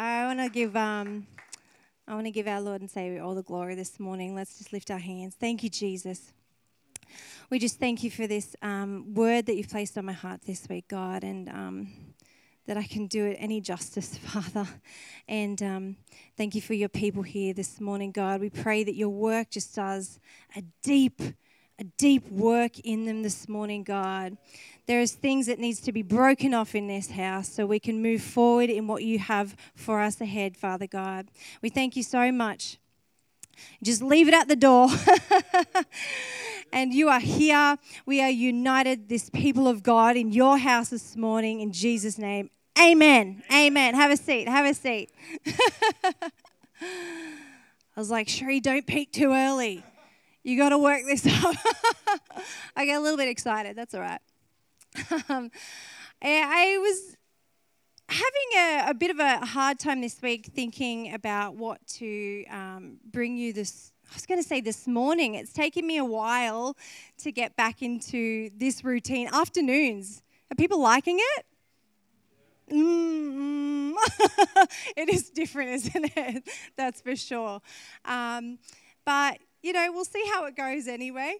I 0.00 0.26
want 0.26 0.38
to 0.38 0.48
give 0.48 0.76
um, 0.76 1.26
I 2.06 2.14
want 2.14 2.26
to 2.26 2.30
give 2.30 2.46
our 2.46 2.60
Lord 2.60 2.82
and 2.82 2.88
Savior 2.88 3.20
all 3.20 3.34
the 3.34 3.42
glory 3.42 3.74
this 3.74 3.98
morning. 3.98 4.32
Let's 4.32 4.56
just 4.56 4.72
lift 4.72 4.92
our 4.92 4.98
hands. 4.98 5.34
Thank 5.34 5.64
you, 5.64 5.68
Jesus. 5.68 6.32
We 7.50 7.58
just 7.58 7.80
thank 7.80 8.04
you 8.04 8.10
for 8.12 8.28
this 8.28 8.54
um, 8.62 9.12
word 9.14 9.46
that 9.46 9.56
you've 9.56 9.68
placed 9.68 9.98
on 9.98 10.04
my 10.04 10.12
heart 10.12 10.42
this 10.46 10.68
week, 10.68 10.86
God, 10.86 11.24
and 11.24 11.48
um, 11.48 11.88
that 12.68 12.76
I 12.76 12.84
can 12.84 13.08
do 13.08 13.26
it 13.26 13.38
any 13.40 13.60
justice, 13.60 14.16
Father. 14.22 14.68
And 15.26 15.60
um, 15.64 15.96
thank 16.36 16.54
you 16.54 16.60
for 16.60 16.74
your 16.74 16.88
people 16.88 17.24
here 17.24 17.52
this 17.52 17.80
morning, 17.80 18.12
God. 18.12 18.40
We 18.40 18.50
pray 18.50 18.84
that 18.84 18.94
your 18.94 19.08
work 19.08 19.50
just 19.50 19.74
does 19.74 20.20
a 20.54 20.62
deep, 20.80 21.20
a 21.78 21.84
deep 21.84 22.30
work 22.30 22.78
in 22.80 23.04
them 23.04 23.22
this 23.22 23.48
morning, 23.48 23.84
God. 23.84 24.36
There 24.86 25.00
is 25.00 25.12
things 25.12 25.46
that 25.46 25.58
needs 25.58 25.80
to 25.82 25.92
be 25.92 26.02
broken 26.02 26.52
off 26.52 26.74
in 26.74 26.88
this 26.88 27.10
house 27.10 27.48
so 27.48 27.66
we 27.66 27.78
can 27.78 28.02
move 28.02 28.22
forward 28.22 28.70
in 28.70 28.86
what 28.88 29.04
you 29.04 29.18
have 29.18 29.54
for 29.76 30.00
us 30.00 30.20
ahead, 30.20 30.56
Father 30.56 30.86
God. 30.86 31.28
We 31.62 31.68
thank 31.68 31.94
you 31.94 32.02
so 32.02 32.32
much. 32.32 32.78
Just 33.82 34.02
leave 34.02 34.28
it 34.28 34.34
at 34.34 34.48
the 34.48 34.56
door. 34.56 34.88
and 36.72 36.92
you 36.92 37.08
are 37.08 37.20
here. 37.20 37.76
We 38.06 38.20
are 38.22 38.30
united, 38.30 39.08
this 39.08 39.30
people 39.30 39.68
of 39.68 39.82
God, 39.82 40.16
in 40.16 40.32
your 40.32 40.58
house 40.58 40.88
this 40.88 41.16
morning, 41.16 41.60
in 41.60 41.72
Jesus' 41.72 42.18
name. 42.18 42.50
Amen. 42.80 43.42
Amen. 43.52 43.94
Have 43.94 44.10
a 44.10 44.16
seat. 44.16 44.48
Have 44.48 44.66
a 44.66 44.74
seat. 44.74 45.10
I 46.80 48.00
was 48.00 48.10
like, 48.10 48.28
Sheree, 48.28 48.62
don't 48.62 48.86
peak 48.86 49.12
too 49.12 49.32
early. 49.32 49.84
You 50.48 50.56
got 50.56 50.70
to 50.70 50.78
work 50.78 51.02
this 51.04 51.26
up. 51.44 51.56
I 52.74 52.86
get 52.86 52.96
a 52.96 53.00
little 53.00 53.18
bit 53.18 53.28
excited. 53.28 53.76
That's 53.76 53.92
all 53.92 54.00
right. 54.00 54.20
um, 55.28 55.50
I 56.22 56.78
was 56.80 57.18
having 58.08 58.32
a, 58.56 58.90
a, 58.90 58.94
bit 58.94 59.10
of 59.10 59.18
a 59.18 59.44
hard 59.44 59.78
time 59.78 60.00
this 60.00 60.22
week 60.22 60.46
thinking 60.46 61.12
about 61.12 61.56
what 61.56 61.86
to 61.98 62.46
um, 62.46 62.96
bring 63.04 63.36
you 63.36 63.52
this. 63.52 63.92
I 64.10 64.14
was 64.14 64.24
going 64.24 64.40
to 64.40 64.48
say 64.48 64.62
this 64.62 64.86
morning. 64.86 65.34
It's 65.34 65.52
taken 65.52 65.86
me 65.86 65.98
a 65.98 66.04
while 66.04 66.78
to 67.18 67.30
get 67.30 67.54
back 67.54 67.82
into 67.82 68.48
this 68.56 68.82
routine. 68.82 69.28
Afternoons. 69.30 70.22
Are 70.50 70.54
people 70.54 70.80
liking 70.80 71.18
it? 71.36 71.46
Mm-hmm. 72.72 73.92
it 74.96 75.10
is 75.10 75.28
different, 75.28 75.72
isn't 75.72 76.16
it? 76.16 76.48
That's 76.78 77.02
for 77.02 77.14
sure. 77.16 77.60
Um, 78.06 78.58
but, 79.04 79.40
you 79.62 79.72
know, 79.72 79.90
we'll 79.92 80.04
see 80.04 80.24
how 80.32 80.44
it 80.46 80.56
goes 80.56 80.86
anyway. 80.88 81.36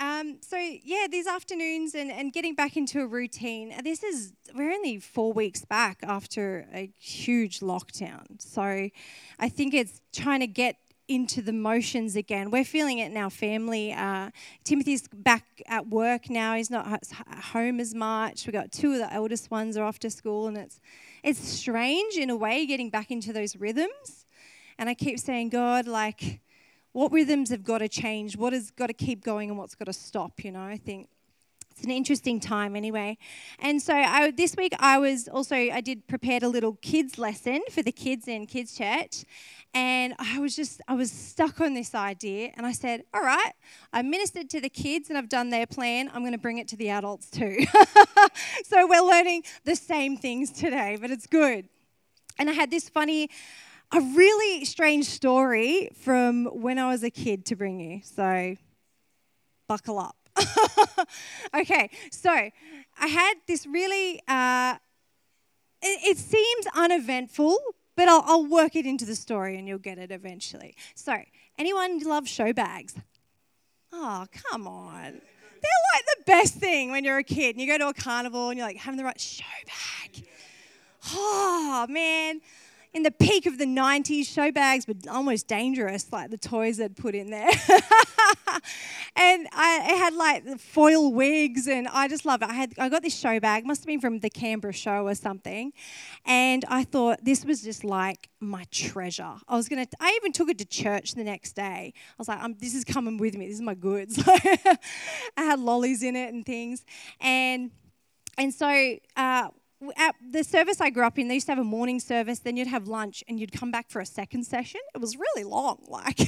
Um, 0.00 0.38
so 0.40 0.56
yeah, 0.56 1.06
these 1.10 1.26
afternoons 1.26 1.94
and, 1.94 2.10
and 2.10 2.32
getting 2.32 2.54
back 2.54 2.76
into 2.76 3.00
a 3.00 3.06
routine. 3.06 3.74
This 3.82 4.04
is 4.04 4.32
we're 4.54 4.72
only 4.72 5.00
four 5.00 5.32
weeks 5.32 5.64
back 5.64 5.98
after 6.04 6.68
a 6.72 6.90
huge 6.98 7.60
lockdown. 7.60 8.40
So 8.40 8.90
I 9.38 9.48
think 9.48 9.74
it's 9.74 10.00
trying 10.12 10.40
to 10.40 10.46
get 10.46 10.76
into 11.08 11.40
the 11.40 11.52
motions 11.52 12.14
again. 12.16 12.50
We're 12.50 12.64
feeling 12.64 12.98
it 12.98 13.10
in 13.10 13.16
our 13.16 13.30
family. 13.30 13.92
Uh, 13.92 14.30
Timothy's 14.62 15.08
back 15.08 15.44
at 15.66 15.88
work 15.88 16.28
now. 16.28 16.54
He's 16.54 16.70
not 16.70 16.86
at 16.86 17.44
home 17.44 17.80
as 17.80 17.94
much. 17.94 18.46
We 18.46 18.52
got 18.52 18.70
two 18.70 18.92
of 18.92 18.98
the 18.98 19.12
eldest 19.12 19.50
ones 19.50 19.76
are 19.76 19.84
off 19.84 19.98
to 20.00 20.10
school, 20.10 20.46
and 20.46 20.56
it's 20.56 20.80
it's 21.24 21.40
strange 21.40 22.16
in 22.16 22.30
a 22.30 22.36
way 22.36 22.66
getting 22.66 22.90
back 22.90 23.10
into 23.10 23.32
those 23.32 23.56
rhythms. 23.56 24.26
And 24.78 24.88
I 24.88 24.94
keep 24.94 25.18
saying, 25.18 25.48
God, 25.48 25.88
like 25.88 26.40
what 26.92 27.12
rhythms 27.12 27.50
have 27.50 27.64
got 27.64 27.78
to 27.78 27.88
change, 27.88 28.36
what 28.36 28.52
has 28.52 28.70
got 28.70 28.86
to 28.86 28.94
keep 28.94 29.24
going, 29.24 29.50
and 29.50 29.58
what's 29.58 29.74
got 29.74 29.86
to 29.86 29.92
stop. 29.92 30.44
You 30.44 30.52
know, 30.52 30.62
I 30.62 30.76
think 30.76 31.08
it's 31.78 31.84
an 31.84 31.92
interesting 31.92 32.40
time 32.40 32.74
anyway. 32.74 33.16
And 33.60 33.80
so 33.80 33.94
I, 33.94 34.32
this 34.32 34.56
week 34.56 34.74
I 34.80 34.98
was 34.98 35.28
also 35.28 35.54
I 35.54 35.80
did 35.80 36.08
prepared 36.08 36.42
a 36.42 36.48
little 36.48 36.76
kids 36.82 37.18
lesson 37.18 37.60
for 37.70 37.82
the 37.82 37.92
kids 37.92 38.26
in 38.26 38.46
kids 38.46 38.76
church, 38.76 39.24
and 39.74 40.14
I 40.18 40.40
was 40.40 40.56
just 40.56 40.80
I 40.88 40.94
was 40.94 41.12
stuck 41.12 41.60
on 41.60 41.74
this 41.74 41.94
idea, 41.94 42.50
and 42.56 42.66
I 42.66 42.72
said, 42.72 43.04
all 43.14 43.22
right, 43.22 43.52
I 43.92 44.02
ministered 44.02 44.50
to 44.50 44.60
the 44.60 44.68
kids 44.68 45.08
and 45.08 45.16
I've 45.16 45.28
done 45.28 45.50
their 45.50 45.66
plan. 45.66 46.10
I'm 46.12 46.22
going 46.22 46.32
to 46.32 46.38
bring 46.38 46.58
it 46.58 46.66
to 46.68 46.76
the 46.76 46.90
adults 46.90 47.30
too. 47.30 47.64
so 48.64 48.86
we're 48.88 49.06
learning 49.06 49.44
the 49.64 49.76
same 49.76 50.16
things 50.16 50.50
today, 50.50 50.98
but 51.00 51.12
it's 51.12 51.28
good. 51.28 51.68
And 52.40 52.50
I 52.50 52.54
had 52.54 52.70
this 52.70 52.88
funny 52.88 53.30
a 53.92 54.00
really 54.00 54.64
strange 54.64 55.06
story 55.06 55.90
from 56.02 56.46
when 56.46 56.78
I 56.78 56.88
was 56.88 57.02
a 57.02 57.10
kid 57.10 57.46
to 57.46 57.56
bring 57.56 57.80
you. 57.80 58.00
So, 58.04 58.56
buckle 59.66 59.98
up. 59.98 60.16
okay, 61.54 61.90
so 62.10 62.30
I 62.30 63.06
had 63.06 63.34
this 63.46 63.66
really, 63.66 64.20
uh, 64.28 64.76
it, 65.82 66.16
it, 66.16 66.18
seems 66.18 66.66
uneventful, 66.76 67.58
but 67.96 68.08
I'll, 68.08 68.22
I'll 68.24 68.46
work 68.46 68.76
it 68.76 68.86
into 68.86 69.04
the 69.04 69.16
story 69.16 69.58
and 69.58 69.66
you'll 69.66 69.78
get 69.78 69.98
it 69.98 70.12
eventually. 70.12 70.76
So, 70.94 71.16
anyone 71.58 71.98
love 72.00 72.28
show 72.28 72.52
bags? 72.52 72.94
Oh, 73.92 74.26
come 74.32 74.68
on. 74.68 75.12
They're 75.12 75.82
like 75.94 76.04
the 76.04 76.22
best 76.26 76.54
thing 76.54 76.92
when 76.92 77.04
you're 77.04 77.18
a 77.18 77.24
kid 77.24 77.56
and 77.56 77.60
you 77.60 77.66
go 77.66 77.78
to 77.78 77.88
a 77.88 77.94
carnival 77.94 78.50
and 78.50 78.58
you're 78.58 78.66
like 78.66 78.76
having 78.76 78.98
the 78.98 79.04
right 79.04 79.20
show 79.20 79.44
bag. 79.66 80.24
Oh, 81.14 81.86
man 81.88 82.40
in 82.94 83.02
the 83.02 83.10
peak 83.10 83.46
of 83.46 83.58
the 83.58 83.66
90s, 83.66 84.26
show 84.26 84.50
bags 84.50 84.86
were 84.88 84.94
almost 85.10 85.46
dangerous, 85.46 86.10
like 86.10 86.30
the 86.30 86.38
toys 86.38 86.78
they'd 86.78 86.96
put 86.96 87.14
in 87.14 87.30
there. 87.30 87.48
and 89.16 89.46
I, 89.52 89.94
had 89.98 90.14
like 90.14 90.58
foil 90.58 91.12
wigs, 91.12 91.66
and 91.66 91.86
I 91.88 92.08
just 92.08 92.24
love 92.24 92.42
it. 92.42 92.48
I 92.48 92.54
had 92.54 92.72
I 92.78 92.88
got 92.88 93.02
this 93.02 93.16
show 93.16 93.38
bag, 93.40 93.66
must 93.66 93.82
have 93.82 93.86
been 93.86 94.00
from 94.00 94.20
the 94.20 94.30
Canberra 94.30 94.72
show 94.72 95.06
or 95.06 95.14
something, 95.14 95.72
and 96.24 96.64
I 96.68 96.84
thought 96.84 97.24
this 97.24 97.44
was 97.44 97.62
just 97.62 97.84
like 97.84 98.30
my 98.40 98.64
treasure. 98.70 99.34
I 99.46 99.56
was 99.56 99.68
gonna. 99.68 99.86
I 100.00 100.14
even 100.16 100.32
took 100.32 100.48
it 100.48 100.58
to 100.58 100.64
church 100.64 101.14
the 101.14 101.24
next 101.24 101.52
day. 101.52 101.92
I 101.94 102.14
was 102.16 102.28
like, 102.28 102.58
"This 102.58 102.74
is 102.74 102.84
coming 102.84 103.18
with 103.18 103.36
me. 103.36 103.46
This 103.48 103.56
is 103.56 103.62
my 103.62 103.74
goods." 103.74 104.22
I 104.26 104.78
had 105.36 105.58
lollies 105.58 106.02
in 106.02 106.16
it 106.16 106.32
and 106.32 106.44
things, 106.46 106.84
and 107.20 107.70
and 108.36 108.54
so. 108.54 108.96
Uh, 109.16 109.48
at 109.96 110.14
the 110.20 110.42
service 110.42 110.80
I 110.80 110.90
grew 110.90 111.04
up 111.04 111.18
in, 111.18 111.28
they 111.28 111.34
used 111.34 111.46
to 111.46 111.52
have 111.52 111.58
a 111.58 111.64
morning 111.64 112.00
service, 112.00 112.40
then 112.40 112.56
you'd 112.56 112.68
have 112.68 112.88
lunch, 112.88 113.22
and 113.28 113.38
you'd 113.38 113.52
come 113.52 113.70
back 113.70 113.90
for 113.90 114.00
a 114.00 114.06
second 114.06 114.44
session. 114.44 114.80
It 114.94 115.00
was 115.00 115.16
really 115.16 115.44
long, 115.44 115.84
like 115.88 116.18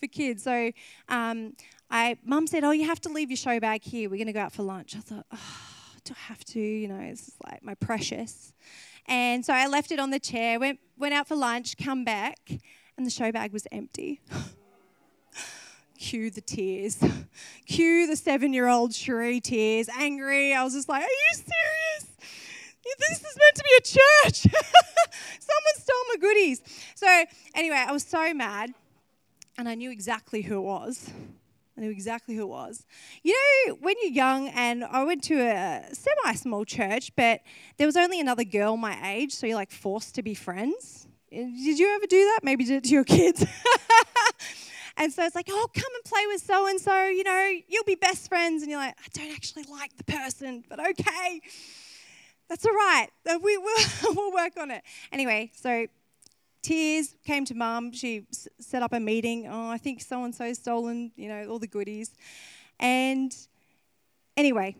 for 0.00 0.06
kids. 0.10 0.42
So, 0.44 0.70
um, 1.08 1.54
I 1.90 2.16
mum 2.24 2.46
said, 2.46 2.64
"Oh, 2.64 2.70
you 2.70 2.86
have 2.86 3.00
to 3.02 3.08
leave 3.08 3.30
your 3.30 3.36
show 3.36 3.58
bag 3.60 3.82
here. 3.82 4.08
We're 4.08 4.16
going 4.16 4.26
to 4.26 4.32
go 4.32 4.40
out 4.40 4.52
for 4.52 4.62
lunch." 4.62 4.96
I 4.96 5.00
thought, 5.00 5.26
"Oh, 5.32 5.96
do 6.04 6.14
I 6.16 6.22
have 6.28 6.44
to?" 6.46 6.60
You 6.60 6.88
know, 6.88 7.00
it's 7.00 7.32
like 7.44 7.62
my 7.62 7.74
precious. 7.74 8.52
And 9.06 9.44
so 9.44 9.52
I 9.52 9.66
left 9.66 9.90
it 9.90 9.98
on 9.98 10.10
the 10.10 10.20
chair, 10.20 10.60
went 10.60 10.78
went 10.96 11.12
out 11.12 11.26
for 11.26 11.36
lunch, 11.36 11.76
come 11.76 12.04
back, 12.04 12.38
and 12.96 13.04
the 13.04 13.10
show 13.10 13.32
bag 13.32 13.52
was 13.52 13.66
empty. 13.72 14.20
Cue 15.98 16.30
the 16.30 16.40
tears. 16.40 16.98
Cue 17.66 18.08
the 18.08 18.16
seven-year-old 18.16 18.90
Sheree 18.90 19.40
tears, 19.40 19.88
angry. 19.88 20.52
I 20.52 20.64
was 20.64 20.72
just 20.72 20.88
like, 20.88 21.02
"Are 21.02 21.06
you 21.06 21.34
serious?" 21.34 22.11
This 22.98 23.18
is 23.18 23.36
meant 23.36 23.56
to 23.56 23.64
be 23.64 23.70
a 23.78 23.80
church. 23.80 24.42
Someone 25.40 25.76
stole 25.76 25.96
my 26.08 26.16
goodies. 26.20 26.62
So, 26.94 27.24
anyway, 27.54 27.84
I 27.86 27.92
was 27.92 28.04
so 28.04 28.34
mad, 28.34 28.72
and 29.56 29.68
I 29.68 29.74
knew 29.74 29.90
exactly 29.90 30.42
who 30.42 30.56
it 30.56 30.62
was. 30.62 31.10
I 31.76 31.80
knew 31.80 31.90
exactly 31.90 32.34
who 32.34 32.42
it 32.42 32.48
was. 32.48 32.84
You 33.22 33.34
know, 33.66 33.74
when 33.80 33.94
you're 34.02 34.12
young, 34.12 34.48
and 34.48 34.84
I 34.84 35.04
went 35.04 35.22
to 35.24 35.40
a 35.40 35.84
semi 35.92 36.34
small 36.34 36.64
church, 36.64 37.14
but 37.16 37.40
there 37.78 37.86
was 37.86 37.96
only 37.96 38.20
another 38.20 38.44
girl 38.44 38.76
my 38.76 38.98
age, 39.14 39.32
so 39.32 39.46
you're 39.46 39.56
like 39.56 39.70
forced 39.70 40.14
to 40.16 40.22
be 40.22 40.34
friends. 40.34 41.06
Did 41.30 41.78
you 41.78 41.88
ever 41.94 42.06
do 42.06 42.18
that? 42.18 42.40
Maybe 42.42 42.64
did 42.64 42.76
it 42.76 42.84
to 42.84 42.90
your 42.90 43.04
kids. 43.04 43.46
and 44.98 45.10
so 45.10 45.24
it's 45.24 45.34
like, 45.34 45.48
oh, 45.48 45.68
come 45.74 45.94
and 45.94 46.04
play 46.04 46.26
with 46.26 46.42
so 46.42 46.66
and 46.66 46.78
so, 46.78 47.06
you 47.06 47.24
know, 47.24 47.52
you'll 47.68 47.84
be 47.84 47.94
best 47.94 48.28
friends. 48.28 48.62
And 48.62 48.70
you're 48.70 48.80
like, 48.80 48.94
I 48.98 49.06
don't 49.14 49.32
actually 49.32 49.64
like 49.70 49.96
the 49.96 50.04
person, 50.04 50.62
but 50.68 50.78
okay. 50.78 51.40
That's 52.52 52.66
all 52.66 52.74
right. 52.74 53.08
Uh, 53.26 53.38
we, 53.42 53.56
we'll, 54.02 54.14
we'll 54.14 54.32
work 54.34 54.58
on 54.60 54.70
it. 54.70 54.82
Anyway, 55.10 55.50
so 55.54 55.86
tears 56.60 57.14
came 57.24 57.46
to 57.46 57.54
mum. 57.54 57.92
She 57.92 58.26
s- 58.30 58.46
set 58.60 58.82
up 58.82 58.92
a 58.92 59.00
meeting. 59.00 59.48
Oh, 59.50 59.70
I 59.70 59.78
think 59.78 60.02
so 60.02 60.22
and 60.24 60.34
so 60.34 60.52
stolen, 60.52 61.12
you 61.16 61.30
know, 61.30 61.48
all 61.48 61.58
the 61.58 61.66
goodies. 61.66 62.10
And 62.78 63.34
anyway, 64.36 64.76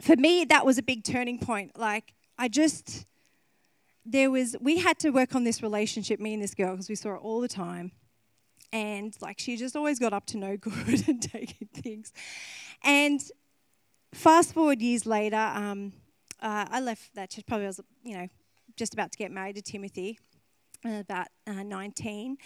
for 0.00 0.16
me, 0.16 0.46
that 0.46 0.64
was 0.64 0.78
a 0.78 0.82
big 0.82 1.04
turning 1.04 1.38
point. 1.38 1.78
Like, 1.78 2.14
I 2.38 2.48
just, 2.48 3.04
there 4.06 4.30
was, 4.30 4.56
we 4.58 4.78
had 4.78 4.98
to 5.00 5.10
work 5.10 5.34
on 5.34 5.44
this 5.44 5.62
relationship, 5.62 6.18
me 6.20 6.32
and 6.32 6.42
this 6.42 6.54
girl, 6.54 6.70
because 6.70 6.88
we 6.88 6.94
saw 6.94 7.16
it 7.16 7.20
all 7.20 7.42
the 7.42 7.48
time. 7.48 7.92
And 8.72 9.14
like, 9.20 9.38
she 9.38 9.58
just 9.58 9.76
always 9.76 9.98
got 9.98 10.14
up 10.14 10.24
to 10.28 10.38
no 10.38 10.56
good 10.56 11.06
and 11.06 11.20
taking 11.20 11.68
things. 11.68 12.14
And 12.82 13.20
fast 14.14 14.54
forward 14.54 14.80
years 14.80 15.04
later, 15.04 15.52
um, 15.54 15.92
uh, 16.44 16.66
I 16.70 16.80
left 16.80 17.14
that 17.14 17.30
church 17.30 17.46
probably 17.46 17.64
I 17.64 17.68
was, 17.68 17.80
you 18.04 18.16
know, 18.16 18.28
just 18.76 18.92
about 18.92 19.10
to 19.12 19.18
get 19.18 19.32
married 19.32 19.56
to 19.56 19.62
Timothy, 19.62 20.18
uh, 20.84 21.00
about 21.00 21.28
uh, 21.46 21.62
19, 21.62 22.36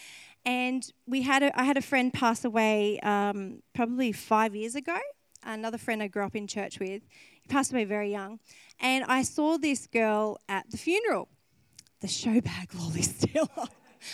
and 0.47 0.93
we 1.07 1.23
had 1.23 1.43
a, 1.43 1.61
I 1.61 1.65
had 1.65 1.77
a 1.77 1.83
friend 1.83 2.13
pass 2.13 2.45
away 2.45 3.01
um, 3.01 3.63
probably 3.75 4.13
five 4.13 4.55
years 4.55 4.77
ago. 4.77 4.97
Another 5.43 5.79
friend 5.79 6.03
I 6.03 6.09
grew 6.09 6.25
up 6.25 6.37
in 6.37 6.47
church 6.47 6.79
with, 6.79 7.03
he 7.43 7.49
passed 7.49 7.73
away 7.73 7.85
very 7.85 8.11
young, 8.11 8.39
and 8.79 9.05
I 9.05 9.23
saw 9.23 9.59
this 9.59 9.87
girl 9.89 10.39
at 10.49 10.71
the 10.71 10.77
funeral, 10.77 11.29
the 12.01 12.07
showbag 12.07 12.79
lolly 12.79 13.03
stealer. 13.03 13.67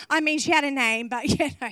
I 0.09 0.21
mean, 0.23 0.39
she 0.39 0.51
had 0.51 0.65
a 0.65 0.71
name, 0.71 1.09
but 1.09 1.25
you 1.29 1.51
know. 1.61 1.69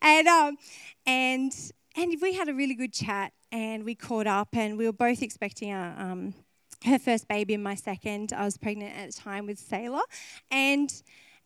And, 0.00 0.26
um, 0.26 0.56
and, 1.04 1.52
and 1.94 2.16
we 2.22 2.32
had 2.32 2.48
a 2.48 2.54
really 2.54 2.74
good 2.74 2.94
chat 2.94 3.34
and 3.50 3.84
we 3.84 3.94
caught 3.94 4.26
up 4.26 4.48
and 4.54 4.78
we 4.78 4.86
were 4.86 4.92
both 4.92 5.20
expecting 5.20 5.70
a, 5.70 5.94
um, 5.98 6.34
her 6.84 6.98
first 6.98 7.28
baby 7.28 7.54
and 7.54 7.62
my 7.62 7.74
second. 7.74 8.32
I 8.32 8.44
was 8.44 8.56
pregnant 8.56 8.96
at 8.96 9.12
the 9.12 9.20
time 9.20 9.46
with 9.46 9.58
Sailor. 9.58 10.02
And, 10.50 10.92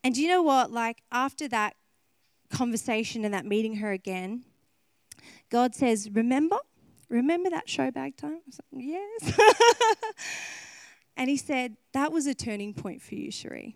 and 0.03 0.17
you 0.17 0.29
know 0.29 0.43
what? 0.43 0.71
Like, 0.71 1.03
after 1.13 1.49
that 1.49 1.77
conversation 2.51 3.25
and 3.25 3.35
that 3.35 3.45
meeting 3.45 3.77
her 3.77 3.93
again, 3.93 4.45
God 5.51 5.75
says, 5.75 6.11
Remember? 6.13 6.59
Remember 7.09 7.51
that 7.51 7.69
show 7.69 7.91
bag 7.91 8.17
time? 8.17 8.41
I 8.47 8.77
like, 8.77 8.85
yes. 8.85 9.39
and 11.17 11.31
he 11.31 11.37
said, 11.37 11.77
That 11.93 12.13
was 12.13 12.27
a 12.27 12.35
turning 12.35 12.75
point 12.75 13.03
for 13.03 13.15
you, 13.15 13.31
Sheree. 13.31 13.75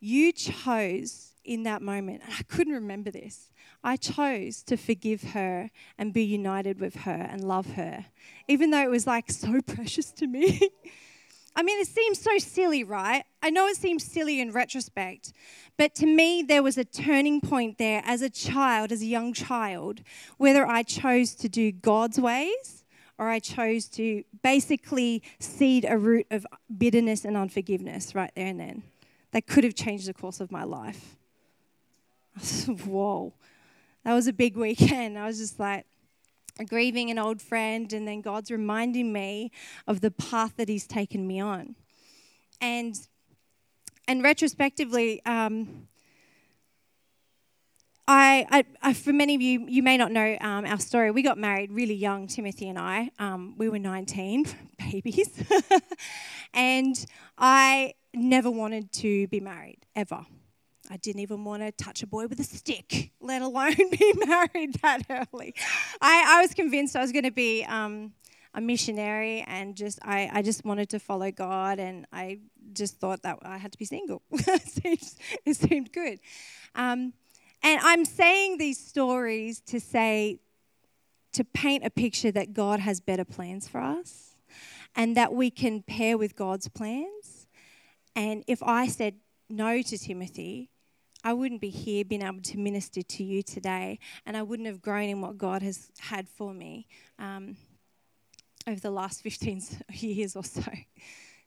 You 0.00 0.32
chose 0.32 1.32
in 1.46 1.62
that 1.62 1.82
moment, 1.82 2.22
and 2.24 2.32
I 2.32 2.42
couldn't 2.42 2.74
remember 2.74 3.10
this. 3.10 3.50
I 3.82 3.96
chose 3.96 4.62
to 4.64 4.76
forgive 4.76 5.22
her 5.32 5.70
and 5.96 6.12
be 6.12 6.24
united 6.24 6.80
with 6.80 6.96
her 6.96 7.28
and 7.30 7.44
love 7.44 7.74
her, 7.74 8.06
even 8.48 8.70
though 8.70 8.82
it 8.82 8.90
was 8.90 9.06
like 9.06 9.30
so 9.30 9.60
precious 9.66 10.10
to 10.12 10.26
me. 10.26 10.70
I 11.54 11.62
mean, 11.62 11.80
it 11.80 11.88
seems 11.88 12.20
so 12.20 12.36
silly, 12.36 12.84
right? 12.84 13.24
I 13.42 13.48
know 13.48 13.66
it 13.66 13.76
seems 13.76 14.04
silly 14.04 14.40
in 14.40 14.52
retrospect, 14.52 15.32
but 15.78 15.94
to 15.96 16.06
me, 16.06 16.42
there 16.42 16.62
was 16.62 16.76
a 16.76 16.84
turning 16.84 17.40
point 17.40 17.78
there 17.78 18.02
as 18.04 18.20
a 18.20 18.28
child, 18.28 18.92
as 18.92 19.00
a 19.00 19.06
young 19.06 19.32
child, 19.32 20.02
whether 20.36 20.66
I 20.66 20.82
chose 20.82 21.34
to 21.36 21.48
do 21.48 21.72
God's 21.72 22.20
ways 22.20 22.84
or 23.18 23.28
I 23.28 23.38
chose 23.38 23.86
to 23.90 24.24
basically 24.42 25.22
seed 25.38 25.86
a 25.88 25.96
root 25.96 26.26
of 26.30 26.46
bitterness 26.76 27.24
and 27.24 27.36
unforgiveness 27.36 28.14
right 28.14 28.30
there 28.34 28.46
and 28.46 28.60
then. 28.60 28.82
That 29.32 29.46
could 29.46 29.64
have 29.64 29.74
changed 29.74 30.06
the 30.06 30.14
course 30.14 30.40
of 30.40 30.52
my 30.52 30.64
life. 30.64 31.15
Whoa. 32.84 33.32
That 34.04 34.14
was 34.14 34.26
a 34.26 34.32
big 34.32 34.56
weekend. 34.56 35.18
I 35.18 35.26
was 35.26 35.38
just 35.38 35.58
like, 35.58 35.86
grieving 36.64 37.10
an 37.10 37.18
old 37.18 37.42
friend, 37.42 37.92
and 37.92 38.08
then 38.08 38.20
God's 38.22 38.50
reminding 38.50 39.12
me 39.12 39.50
of 39.86 40.00
the 40.00 40.10
path 40.10 40.54
that 40.56 40.68
He's 40.68 40.86
taken 40.86 41.26
me 41.26 41.40
on. 41.40 41.74
And 42.60 42.98
and 44.08 44.22
retrospectively, 44.22 45.20
um, 45.26 45.88
I, 48.08 48.46
I, 48.50 48.64
I, 48.82 48.92
for 48.92 49.12
many 49.12 49.34
of 49.34 49.42
you, 49.42 49.66
you 49.66 49.82
may 49.82 49.96
not 49.96 50.12
know 50.12 50.36
um, 50.40 50.64
our 50.64 50.78
story. 50.78 51.10
We 51.10 51.22
got 51.22 51.38
married 51.38 51.72
really 51.72 51.94
young, 51.94 52.28
Timothy 52.28 52.68
and 52.68 52.78
I. 52.78 53.10
Um, 53.18 53.54
we 53.58 53.68
were 53.68 53.80
19, 53.80 54.46
babies. 54.78 55.42
and 56.54 57.04
I 57.36 57.94
never 58.14 58.48
wanted 58.48 58.92
to 58.92 59.26
be 59.26 59.40
married, 59.40 59.78
ever. 59.96 60.24
I 60.90 60.96
didn't 60.96 61.20
even 61.20 61.44
want 61.44 61.62
to 61.62 61.72
touch 61.72 62.02
a 62.02 62.06
boy 62.06 62.26
with 62.26 62.40
a 62.40 62.44
stick, 62.44 63.12
let 63.20 63.42
alone 63.42 63.74
be 63.90 64.12
married 64.26 64.74
that 64.82 65.02
early. 65.10 65.54
I, 66.00 66.36
I 66.38 66.42
was 66.42 66.54
convinced 66.54 66.96
I 66.96 67.00
was 67.00 67.12
going 67.12 67.24
to 67.24 67.30
be 67.30 67.64
um, 67.64 68.12
a 68.54 68.60
missionary 68.60 69.44
and 69.46 69.76
just 69.76 69.98
I, 70.02 70.30
I 70.32 70.42
just 70.42 70.64
wanted 70.64 70.88
to 70.90 70.98
follow 70.98 71.30
God 71.30 71.78
and 71.78 72.06
I 72.12 72.38
just 72.72 72.98
thought 72.98 73.22
that 73.22 73.38
I 73.42 73.58
had 73.58 73.72
to 73.72 73.78
be 73.78 73.84
single. 73.84 74.22
it, 74.30 74.62
seemed, 74.62 75.14
it 75.44 75.56
seemed 75.56 75.92
good. 75.92 76.20
Um, 76.74 77.12
and 77.62 77.80
I'm 77.82 78.04
saying 78.04 78.58
these 78.58 78.78
stories 78.78 79.60
to 79.66 79.80
say, 79.80 80.38
to 81.32 81.44
paint 81.44 81.84
a 81.84 81.90
picture 81.90 82.30
that 82.32 82.54
God 82.54 82.80
has 82.80 83.00
better 83.00 83.24
plans 83.24 83.68
for 83.68 83.80
us 83.80 84.36
and 84.94 85.16
that 85.16 85.34
we 85.34 85.50
can 85.50 85.82
pair 85.82 86.16
with 86.16 86.34
God's 86.34 86.68
plans. 86.68 87.46
And 88.14 88.42
if 88.46 88.62
I 88.62 88.86
said 88.86 89.16
no 89.50 89.82
to 89.82 89.98
Timothy, 89.98 90.70
I 91.26 91.32
wouldn't 91.32 91.60
be 91.60 91.70
here 91.70 92.04
being 92.04 92.22
able 92.22 92.40
to 92.40 92.56
minister 92.56 93.02
to 93.02 93.24
you 93.24 93.42
today, 93.42 93.98
and 94.26 94.36
I 94.36 94.44
wouldn't 94.44 94.68
have 94.68 94.80
grown 94.80 95.08
in 95.08 95.20
what 95.20 95.36
God 95.36 95.60
has 95.60 95.90
had 95.98 96.28
for 96.28 96.54
me 96.54 96.86
um, 97.18 97.56
over 98.64 98.78
the 98.78 98.92
last 98.92 99.22
15 99.24 99.60
years 99.90 100.36
or 100.36 100.44
so. 100.44 100.62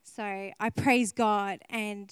So 0.04 0.22
I 0.60 0.70
praise 0.76 1.14
God, 1.14 1.60
and 1.70 2.12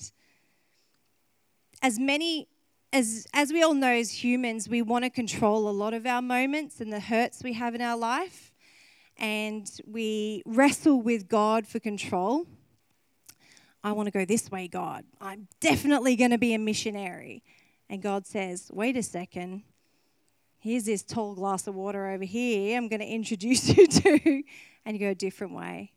as 1.82 2.00
many 2.00 2.48
as 2.94 3.28
as 3.34 3.52
we 3.52 3.62
all 3.62 3.74
know 3.74 3.92
as 3.92 4.24
humans, 4.24 4.70
we 4.70 4.82
want 4.82 5.04
to 5.04 5.10
control 5.10 5.68
a 5.68 5.76
lot 5.84 5.94
of 5.94 6.06
our 6.06 6.22
moments 6.22 6.80
and 6.80 6.94
the 6.94 7.02
hurts 7.02 7.44
we 7.44 7.52
have 7.52 7.76
in 7.76 7.82
our 7.82 7.98
life, 7.98 8.54
and 9.18 9.70
we 9.86 10.42
wrestle 10.46 11.02
with 11.02 11.28
God 11.28 11.68
for 11.68 11.80
control. 11.80 12.46
I 13.84 13.92
want 13.92 14.08
to 14.08 14.12
go 14.12 14.26
this 14.26 14.52
way, 14.52 14.68
God. 14.68 15.06
I'm 15.22 15.48
definitely 15.60 16.16
going 16.16 16.32
to 16.32 16.38
be 16.38 16.54
a 16.54 16.60
missionary. 16.60 17.44
And 17.90 18.02
God 18.02 18.26
says, 18.26 18.70
wait 18.74 18.98
a 18.98 19.04
second. 19.04 19.64
Here's 20.60 20.86
this 20.86 21.04
tall 21.04 21.36
glass 21.36 21.68
of 21.68 21.76
water 21.76 22.08
over 22.08 22.24
here. 22.24 22.78
I'm 22.78 22.88
going 22.88 23.00
to 23.00 23.08
introduce 23.08 23.68
you 23.78 23.88
to. 23.88 24.44
And 24.86 24.98
you 24.98 25.00
go 25.00 25.12
a 25.12 25.16
different 25.16 25.54
way. 25.54 25.92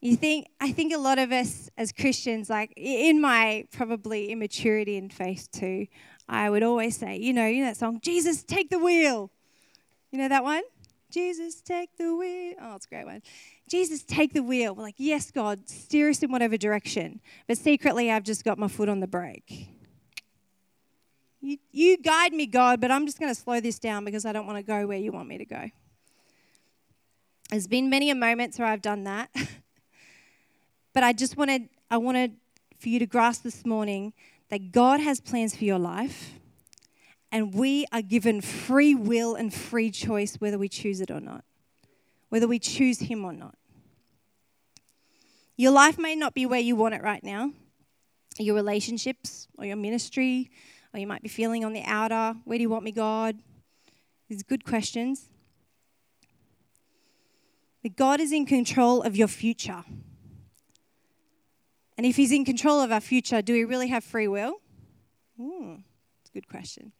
You 0.00 0.16
think, 0.16 0.48
I 0.60 0.72
think 0.72 0.92
a 0.92 0.98
lot 0.98 1.18
of 1.18 1.32
us 1.32 1.70
as 1.78 1.90
Christians, 1.90 2.50
like 2.50 2.74
in 2.76 3.22
my 3.22 3.66
probably 3.72 4.30
immaturity 4.30 4.96
in 4.96 5.08
faith 5.08 5.48
too, 5.50 5.86
I 6.28 6.50
would 6.50 6.62
always 6.62 6.96
say, 6.96 7.16
you 7.16 7.32
know, 7.32 7.46
you 7.46 7.62
know 7.62 7.70
that 7.70 7.78
song, 7.78 8.00
Jesus, 8.02 8.42
take 8.42 8.68
the 8.68 8.78
wheel. 8.78 9.30
You 10.10 10.18
know 10.18 10.28
that 10.28 10.44
one? 10.44 10.62
Jesus, 11.14 11.60
take 11.60 11.96
the 11.96 12.12
wheel. 12.16 12.54
Oh, 12.60 12.74
it's 12.74 12.86
a 12.86 12.88
great 12.88 13.06
one. 13.06 13.22
Jesus, 13.68 14.02
take 14.02 14.32
the 14.32 14.42
wheel. 14.42 14.74
We're 14.74 14.82
like, 14.82 14.96
yes, 14.98 15.30
God, 15.30 15.68
steer 15.68 16.10
us 16.10 16.24
in 16.24 16.32
whatever 16.32 16.56
direction. 16.56 17.20
But 17.46 17.56
secretly, 17.56 18.10
I've 18.10 18.24
just 18.24 18.42
got 18.42 18.58
my 18.58 18.66
foot 18.66 18.88
on 18.88 18.98
the 18.98 19.06
brake. 19.06 19.68
You, 21.40 21.58
you 21.70 21.98
guide 21.98 22.32
me, 22.32 22.46
God, 22.46 22.80
but 22.80 22.90
I'm 22.90 23.06
just 23.06 23.20
going 23.20 23.32
to 23.32 23.40
slow 23.40 23.60
this 23.60 23.78
down 23.78 24.04
because 24.04 24.26
I 24.26 24.32
don't 24.32 24.44
want 24.44 24.58
to 24.58 24.64
go 24.64 24.88
where 24.88 24.98
you 24.98 25.12
want 25.12 25.28
me 25.28 25.38
to 25.38 25.44
go. 25.44 25.70
There's 27.48 27.68
been 27.68 27.88
many 27.88 28.10
a 28.10 28.16
moments 28.16 28.58
where 28.58 28.66
I've 28.66 28.82
done 28.82 29.04
that. 29.04 29.30
but 30.94 31.04
I 31.04 31.12
just 31.12 31.36
wanted, 31.36 31.68
I 31.92 31.98
wanted 31.98 32.34
for 32.80 32.88
you 32.88 32.98
to 32.98 33.06
grasp 33.06 33.44
this 33.44 33.64
morning 33.64 34.14
that 34.48 34.72
God 34.72 34.98
has 34.98 35.20
plans 35.20 35.54
for 35.54 35.64
your 35.64 35.78
life 35.78 36.32
and 37.34 37.52
we 37.52 37.84
are 37.90 38.00
given 38.00 38.40
free 38.40 38.94
will 38.94 39.34
and 39.34 39.52
free 39.52 39.90
choice 39.90 40.36
whether 40.36 40.56
we 40.56 40.68
choose 40.68 41.00
it 41.00 41.10
or 41.10 41.18
not, 41.18 41.44
whether 42.28 42.46
we 42.46 42.60
choose 42.60 43.00
Him 43.00 43.24
or 43.24 43.32
not. 43.32 43.56
Your 45.56 45.72
life 45.72 45.98
may 45.98 46.14
not 46.14 46.32
be 46.32 46.46
where 46.46 46.60
you 46.60 46.76
want 46.76 46.94
it 46.94 47.02
right 47.02 47.24
now, 47.24 47.50
your 48.38 48.54
relationships 48.54 49.48
or 49.58 49.64
your 49.66 49.74
ministry 49.74 50.48
or 50.92 51.00
you 51.00 51.08
might 51.08 51.24
be 51.24 51.28
feeling 51.28 51.64
on 51.64 51.72
the 51.72 51.82
outer. 51.84 52.38
Where 52.44 52.56
do 52.56 52.62
you 52.62 52.70
want 52.70 52.84
me, 52.84 52.92
God? 52.92 53.36
These 54.28 54.42
are 54.42 54.44
good 54.44 54.64
questions. 54.64 55.28
But 57.82 57.96
God 57.96 58.20
is 58.20 58.30
in 58.30 58.46
control 58.46 59.02
of 59.02 59.16
your 59.16 59.28
future. 59.28 59.82
And 61.98 62.06
if 62.06 62.14
He's 62.14 62.30
in 62.30 62.44
control 62.44 62.80
of 62.80 62.92
our 62.92 63.00
future, 63.00 63.42
do 63.42 63.54
we 63.54 63.64
really 63.64 63.88
have 63.88 64.04
free 64.04 64.28
will? 64.28 64.60
Hmm, 65.36 65.42
Ooh, 65.42 65.78
it's 66.20 66.30
a 66.30 66.32
good 66.32 66.48
question. 66.48 66.92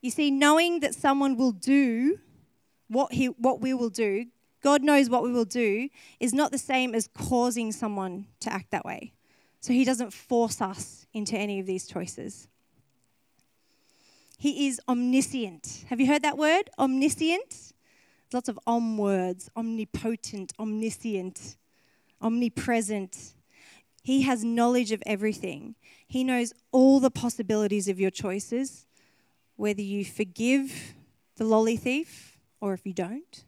You 0.00 0.10
see, 0.10 0.30
knowing 0.30 0.80
that 0.80 0.94
someone 0.94 1.36
will 1.36 1.52
do 1.52 2.18
what, 2.88 3.12
he, 3.12 3.26
what 3.26 3.60
we 3.60 3.74
will 3.74 3.90
do, 3.90 4.26
God 4.62 4.82
knows 4.82 5.08
what 5.08 5.22
we 5.22 5.32
will 5.32 5.44
do, 5.44 5.88
is 6.20 6.32
not 6.32 6.52
the 6.52 6.58
same 6.58 6.94
as 6.94 7.08
causing 7.08 7.72
someone 7.72 8.26
to 8.40 8.52
act 8.52 8.70
that 8.70 8.84
way. 8.84 9.12
So 9.60 9.72
he 9.72 9.84
doesn't 9.84 10.12
force 10.12 10.60
us 10.60 11.06
into 11.12 11.36
any 11.36 11.60
of 11.60 11.66
these 11.66 11.86
choices. 11.86 12.48
He 14.38 14.68
is 14.68 14.80
omniscient. 14.88 15.84
Have 15.88 16.00
you 16.00 16.06
heard 16.06 16.22
that 16.22 16.38
word? 16.38 16.70
Omniscient? 16.78 17.50
There's 17.50 17.74
Lots 18.32 18.48
of 18.48 18.58
om 18.66 18.96
words 18.96 19.50
omnipotent, 19.56 20.52
omniscient, 20.60 21.56
omnipresent. 22.20 23.34
He 24.04 24.22
has 24.22 24.44
knowledge 24.44 24.92
of 24.92 25.02
everything. 25.06 25.74
He 26.06 26.22
knows 26.22 26.52
all 26.70 27.00
the 27.00 27.10
possibilities 27.10 27.88
of 27.88 27.98
your 27.98 28.10
choices, 28.10 28.86
whether 29.58 29.82
you 29.82 30.04
forgive 30.04 30.94
the 31.36 31.44
lolly 31.44 31.76
thief 31.76 32.38
or 32.60 32.74
if 32.74 32.86
you 32.86 32.92
don't, 32.92 33.44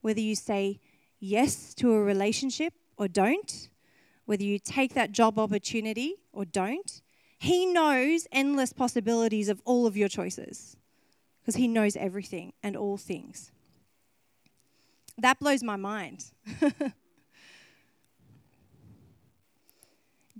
whether 0.00 0.18
you 0.18 0.34
say 0.34 0.80
yes 1.20 1.72
to 1.72 1.92
a 1.92 2.02
relationship 2.02 2.74
or 2.96 3.06
don't, 3.06 3.68
whether 4.26 4.42
you 4.42 4.58
take 4.58 4.92
that 4.94 5.12
job 5.12 5.38
opportunity 5.38 6.16
or 6.32 6.44
don't. 6.44 7.00
He 7.38 7.64
knows 7.64 8.26
endless 8.32 8.72
possibilities 8.72 9.48
of 9.48 9.62
all 9.64 9.86
of 9.86 9.96
your 9.96 10.08
choices 10.08 10.76
because 11.40 11.54
He 11.54 11.68
knows 11.68 11.94
everything 11.94 12.52
and 12.60 12.76
all 12.76 12.96
things. 12.96 13.52
That 15.16 15.38
blows 15.38 15.62
my 15.62 15.76
mind. 15.76 16.24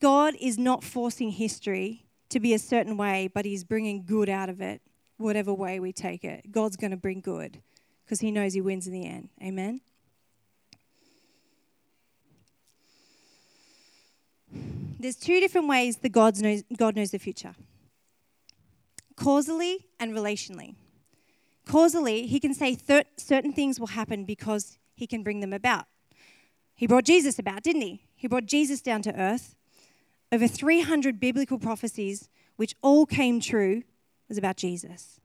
God 0.01 0.35
is 0.41 0.59
not 0.59 0.83
forcing 0.83 1.31
history 1.31 2.10
to 2.31 2.41
be 2.41 2.55
a 2.55 2.59
certain 2.59 2.97
way, 2.97 3.29
but 3.33 3.45
He's 3.45 3.65
bringing 3.65 4.05
good 4.05 4.29
out 4.29 4.49
of 4.49 4.61
it, 4.61 4.81
whatever 5.19 5.53
way 5.53 5.79
we 5.81 5.93
take 5.93 6.25
it. 6.25 6.51
God's 6.51 6.77
going 6.77 6.91
to 6.91 6.97
bring 6.97 7.21
good 7.21 7.61
because 8.05 8.21
He 8.21 8.31
knows 8.31 8.55
He 8.55 8.61
wins 8.61 8.87
in 8.87 8.93
the 8.93 9.07
end. 9.07 9.29
Amen? 9.43 9.81
there's 15.01 15.17
two 15.17 15.41
different 15.41 15.67
ways 15.67 15.99
that 15.99 16.11
God 16.11 16.39
knows, 16.41 16.63
God 16.77 16.95
knows 16.95 17.11
the 17.11 17.19
future 17.19 17.55
causally 19.17 19.87
and 19.99 20.13
relationally. 20.13 20.77
Causally, 21.67 22.27
he 22.27 22.41
can 22.41 22.55
say 22.55 22.75
thir- 22.75 23.05
certain 23.19 23.53
things 23.53 23.79
will 23.79 23.89
happen 23.89 24.25
because 24.25 24.79
he 24.95 25.07
can 25.07 25.23
bring 25.23 25.41
them 25.41 25.53
about. 25.53 25.85
He 26.75 26.87
brought 26.87 27.05
Jesus 27.05 27.39
about, 27.39 27.63
didn't 27.63 27.83
he? 27.83 28.07
He 28.17 28.27
brought 28.29 28.47
Jesus 28.47 28.81
down 28.81 29.03
to 29.03 29.15
earth. 29.21 29.57
Over 30.33 30.47
300 30.47 31.19
biblical 31.19 31.59
prophecies, 31.59 32.29
which 32.57 32.77
all 32.83 33.07
came 33.07 33.41
true, 33.41 33.83
was 34.29 34.39
about 34.39 34.57
Jesus. 34.57 35.21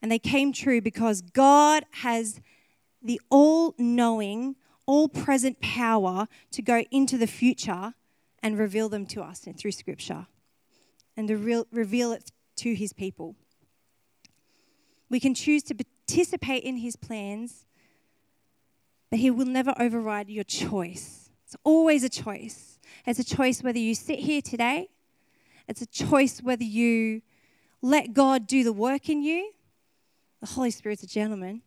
And 0.00 0.10
they 0.10 0.18
came 0.18 0.52
true 0.52 0.80
because 0.80 1.20
God 1.20 1.84
has 1.90 2.40
the 3.02 3.20
all 3.30 3.74
knowing, 3.78 4.56
all 4.86 5.08
present 5.08 5.60
power 5.60 6.28
to 6.52 6.62
go 6.62 6.84
into 6.90 7.18
the 7.18 7.26
future 7.26 7.94
and 8.42 8.58
reveal 8.58 8.88
them 8.88 9.06
to 9.06 9.22
us 9.22 9.46
through 9.56 9.72
Scripture 9.72 10.26
and 11.16 11.28
to 11.28 11.36
re- 11.36 11.64
reveal 11.72 12.12
it 12.12 12.30
to 12.56 12.74
His 12.74 12.92
people. 12.92 13.34
We 15.10 15.20
can 15.20 15.34
choose 15.34 15.62
to 15.64 15.74
participate 15.74 16.62
in 16.62 16.78
His 16.78 16.96
plans, 16.96 17.66
but 19.10 19.18
He 19.18 19.30
will 19.30 19.46
never 19.46 19.74
override 19.78 20.30
your 20.30 20.44
choice. 20.44 21.30
It's 21.44 21.56
always 21.64 22.04
a 22.04 22.08
choice. 22.08 22.77
It's 23.06 23.18
a 23.18 23.24
choice 23.24 23.62
whether 23.62 23.78
you 23.78 23.94
sit 23.94 24.18
here 24.20 24.42
today, 24.42 24.88
it's 25.68 25.82
a 25.82 25.86
choice 25.86 26.40
whether 26.40 26.64
you 26.64 27.22
let 27.82 28.14
God 28.14 28.46
do 28.46 28.64
the 28.64 28.72
work 28.72 29.08
in 29.08 29.22
you. 29.22 29.52
The 30.40 30.46
Holy 30.46 30.70
Spirit's 30.70 31.02
a 31.02 31.06
gentleman. 31.06 31.62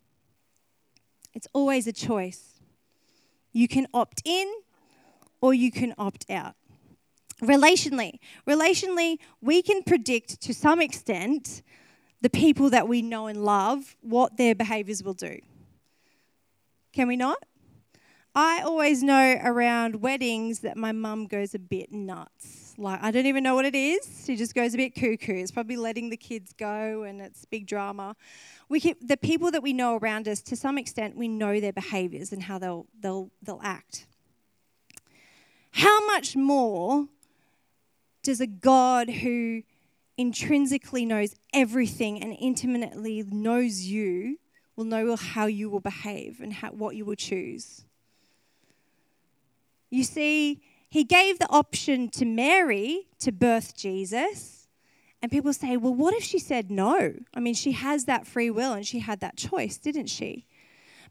It's 1.34 1.48
always 1.54 1.88
a 1.88 1.94
choice. 1.94 2.60
You 3.54 3.68
can 3.68 3.88
opt 3.94 4.22
in 4.26 4.52
or 5.40 5.54
you 5.54 5.72
can 5.72 5.94
opt 5.98 6.26
out. 6.30 6.56
Relationally, 7.42 8.20
relationally, 8.48 9.18
we 9.42 9.62
can 9.62 9.84
predict 9.84 10.42
to 10.42 10.54
some 10.54 10.80
extent 10.80 11.62
the 12.22 12.30
people 12.30 12.70
that 12.70 12.88
we 12.88 13.02
know 13.02 13.28
and 13.28 13.44
love 13.44 13.96
what 14.02 14.38
their 14.38 14.54
behaviors 14.54 15.04
will 15.04 15.16
do. 15.16 15.40
Can 16.94 17.08
we 17.08 17.16
not? 17.16 17.38
I 18.34 18.62
always 18.62 19.04
know 19.04 19.38
around 19.44 20.02
weddings 20.02 20.60
that 20.60 20.78
my 20.78 20.94
mum 20.94 21.28
goes 21.28 21.54
a 21.54 21.60
bit 21.60 21.92
nuts. 21.92 22.74
Like, 22.78 23.04
I 23.04 23.12
don't 23.12 23.26
even 23.26 23.44
know 23.44 23.56
what 23.56 23.66
it 23.66 23.76
is. 23.76 24.24
She 24.26 24.38
just 24.38 24.56
goes 24.56 24.74
a 24.74 24.78
bit 24.78 24.96
cuckoo. 24.96 25.36
It's 25.36 25.52
probably 25.52 25.76
letting 25.76 26.10
the 26.10 26.18
kids 26.18 26.54
go 26.54 27.04
and 27.04 27.20
it's 27.20 27.44
big 27.44 27.68
drama. 27.68 28.16
We 28.70 28.96
the 29.02 29.18
people 29.18 29.52
that 29.52 29.62
we 29.62 29.74
know 29.74 29.98
around 29.98 30.30
us, 30.30 30.42
to 30.44 30.56
some 30.56 30.78
extent, 30.78 31.18
we 31.18 31.28
know 31.28 31.60
their 31.60 31.74
behaviors 31.74 32.32
and 32.32 32.44
how 32.44 32.58
they'll, 32.58 32.88
they'll, 32.98 33.32
they'll 33.44 33.60
act. 33.62 34.08
How 35.72 36.06
much 36.08 36.38
more 36.38 37.08
does 38.24 38.40
a 38.40 38.48
God 38.48 39.10
who 39.10 39.64
intrinsically 40.18 41.06
knows 41.06 41.36
everything 41.54 42.22
and 42.24 42.38
intimately 42.40 43.24
knows 43.24 43.82
you 43.82 44.38
will 44.78 44.86
know 44.86 45.18
how 45.18 45.48
you 45.48 45.70
will 45.70 45.80
behave 45.82 46.40
and 46.40 46.54
how, 46.54 46.70
what 46.70 46.96
you 46.96 47.04
will 47.04 47.16
choose. 47.16 47.84
You 49.92 50.04
see, 50.04 50.62
he 50.90 51.04
gave 51.04 51.38
the 51.38 51.50
option 51.50 52.10
to 52.10 52.26
Mary 52.26 53.08
to 53.20 53.32
birth 53.32 53.76
Jesus. 53.76 54.68
And 55.22 55.32
people 55.32 55.54
say, 55.54 55.78
well, 55.78 55.94
what 55.94 56.16
if 56.16 56.24
she 56.24 56.40
said 56.40 56.72
no? 56.72 57.14
I 57.34 57.40
mean, 57.40 57.54
she 57.54 57.74
has 57.74 58.06
that 58.06 58.26
free 58.26 58.50
will 58.50 58.74
and 58.74 58.88
she 58.88 59.00
had 59.00 59.20
that 59.20 59.38
choice, 59.38 59.78
didn't 59.78 60.08
she? 60.08 60.48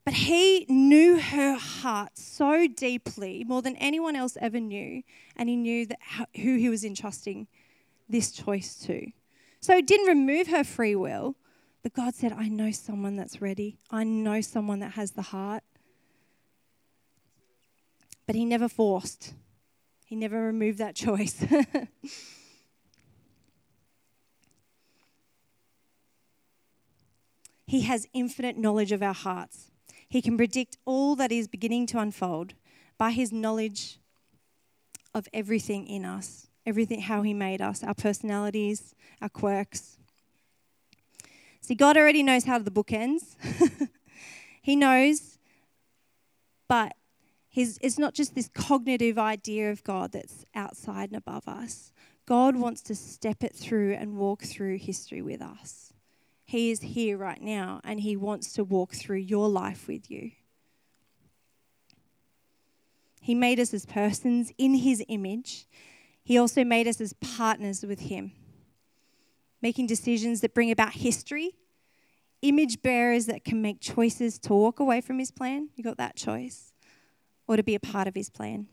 But 0.05 0.15
he 0.15 0.67
knew 0.69 1.21
her 1.21 1.55
heart 1.55 2.19
so 2.19 2.67
deeply, 2.67 3.45
more 3.47 3.63
than 3.63 3.77
anyone 3.77 4.17
else 4.17 4.37
ever 4.41 4.59
knew, 4.59 5.03
and 5.37 5.49
he 5.49 5.57
knew 5.57 5.87
that 5.87 5.99
who 6.37 6.57
he 6.57 6.69
was 6.69 6.85
entrusting 6.85 7.47
this 8.09 8.33
choice 8.33 8.75
to. 8.87 9.13
So 9.61 9.77
it 9.77 9.87
didn't 9.87 10.07
remove 10.07 10.49
her 10.49 10.65
free 10.65 10.97
will, 10.97 11.37
but 11.83 11.93
God 11.93 12.15
said, 12.15 12.33
I 12.33 12.49
know 12.49 12.71
someone 12.71 13.17
that's 13.17 13.43
ready. 13.43 13.79
I 13.91 14.05
know 14.05 14.41
someone 14.41 14.81
that 14.81 14.93
has 14.93 15.13
the 15.13 15.23
heart. 15.23 15.63
But 18.31 18.37
he 18.37 18.45
never 18.45 18.69
forced, 18.69 19.35
he 20.07 20.15
never 20.15 20.41
removed 20.41 20.79
that 20.79 20.95
choice. 20.95 21.45
he 27.67 27.81
has 27.81 28.07
infinite 28.13 28.57
knowledge 28.57 28.93
of 28.93 29.03
our 29.03 29.15
hearts. 29.15 29.73
He 30.09 30.23
can 30.23 30.37
predict 30.37 30.77
all 30.85 31.17
that 31.17 31.33
is 31.33 31.49
beginning 31.49 31.89
to 31.89 31.99
unfold 31.99 32.55
by 32.97 33.11
his 33.11 33.33
knowledge 33.33 33.99
of 35.13 35.27
everything 35.35 35.89
in 35.89 36.05
us, 36.05 36.47
everything 36.65 37.01
how 37.01 37.23
he 37.23 37.35
made 37.35 37.61
us, 37.61 37.83
our 37.83 37.95
personalities, 37.95 38.95
our 39.21 39.29
quirks. 39.29 39.99
See, 41.63 41.75
God 41.75 41.97
already 41.97 42.23
knows 42.23 42.45
how 42.45 42.61
the 42.61 42.71
book 42.71 42.93
ends. 42.93 43.35
he 44.63 44.77
knows, 44.77 45.37
but 46.69 46.95
his, 47.51 47.79
it's 47.83 47.99
not 47.99 48.15
just 48.15 48.37
this 48.37 48.49
cognitive 48.55 49.19
idea 49.19 49.73
of 49.73 49.83
God 49.83 50.13
that's 50.13 50.45
outside 50.55 51.11
and 51.11 51.19
above 51.19 51.49
us. 51.49 51.93
God 52.25 52.55
wants 52.55 52.81
to 52.83 52.95
step 52.95 53.43
it 53.43 53.57
through 53.57 53.95
and 53.95 54.17
walk 54.17 54.45
through 54.45 54.79
history 54.79 55.21
with 55.21 55.43
us. 55.43 55.93
He 56.45 56.71
is 56.71 56.81
here 56.81 57.19
right 57.19 57.43
now 57.43 57.81
and 57.83 58.01
He 58.01 58.17
wants 58.17 58.53
to 58.53 58.63
walk 58.63 58.93
through 58.93 59.19
your 59.19 59.49
life 59.49 59.89
with 59.89 60.09
you. 60.11 60.31
He 63.21 63.35
made 63.35 63.59
us 63.59 63.75
as 63.75 63.85
persons 63.85 64.53
in 64.57 64.75
His 64.75 65.03
image. 65.09 65.67
He 66.23 66.39
also 66.39 66.63
made 66.63 66.87
us 66.87 67.01
as 67.01 67.15
partners 67.15 67.85
with 67.85 68.01
Him, 68.01 68.31
making 69.61 69.89
decisions 69.89 70.41
that 70.41 70.55
bring 70.55 70.71
about 70.71 70.93
history, 70.93 71.57
image 72.43 72.81
bearers 72.81 73.27
that 73.27 73.45
can 73.45 73.61
make 73.61 73.81
choices 73.81 74.39
to 74.39 74.53
walk 74.53 74.79
away 74.79 75.01
from 75.01 75.19
His 75.19 75.33
plan. 75.33 75.71
You 75.75 75.83
got 75.83 75.97
that 75.97 76.15
choice, 76.15 76.70
or 77.51 77.57
to 77.57 77.65
be 77.65 77.75
a 77.75 77.81
part 77.81 78.07
of 78.07 78.15
His 78.15 78.31
plan. 78.31 78.69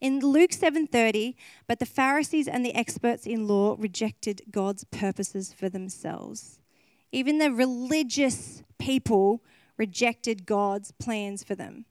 In 0.00 0.18
Luke 0.18 0.50
7:30, 0.50 1.36
but 1.68 1.78
the 1.78 1.86
Pharisees 1.86 2.48
and 2.48 2.66
the 2.66 2.74
experts 2.74 3.24
in 3.24 3.46
law 3.46 3.76
rejected 3.78 4.42
God's 4.50 4.82
purposes 4.82 5.52
for 5.52 5.68
themselves. 5.68 6.58
Even 7.12 7.38
the 7.38 7.52
religious 7.52 8.64
people 8.78 9.44
rejected 9.76 10.44
God's 10.44 10.90
plans 10.90 11.44
for 11.44 11.54
them 11.54 11.84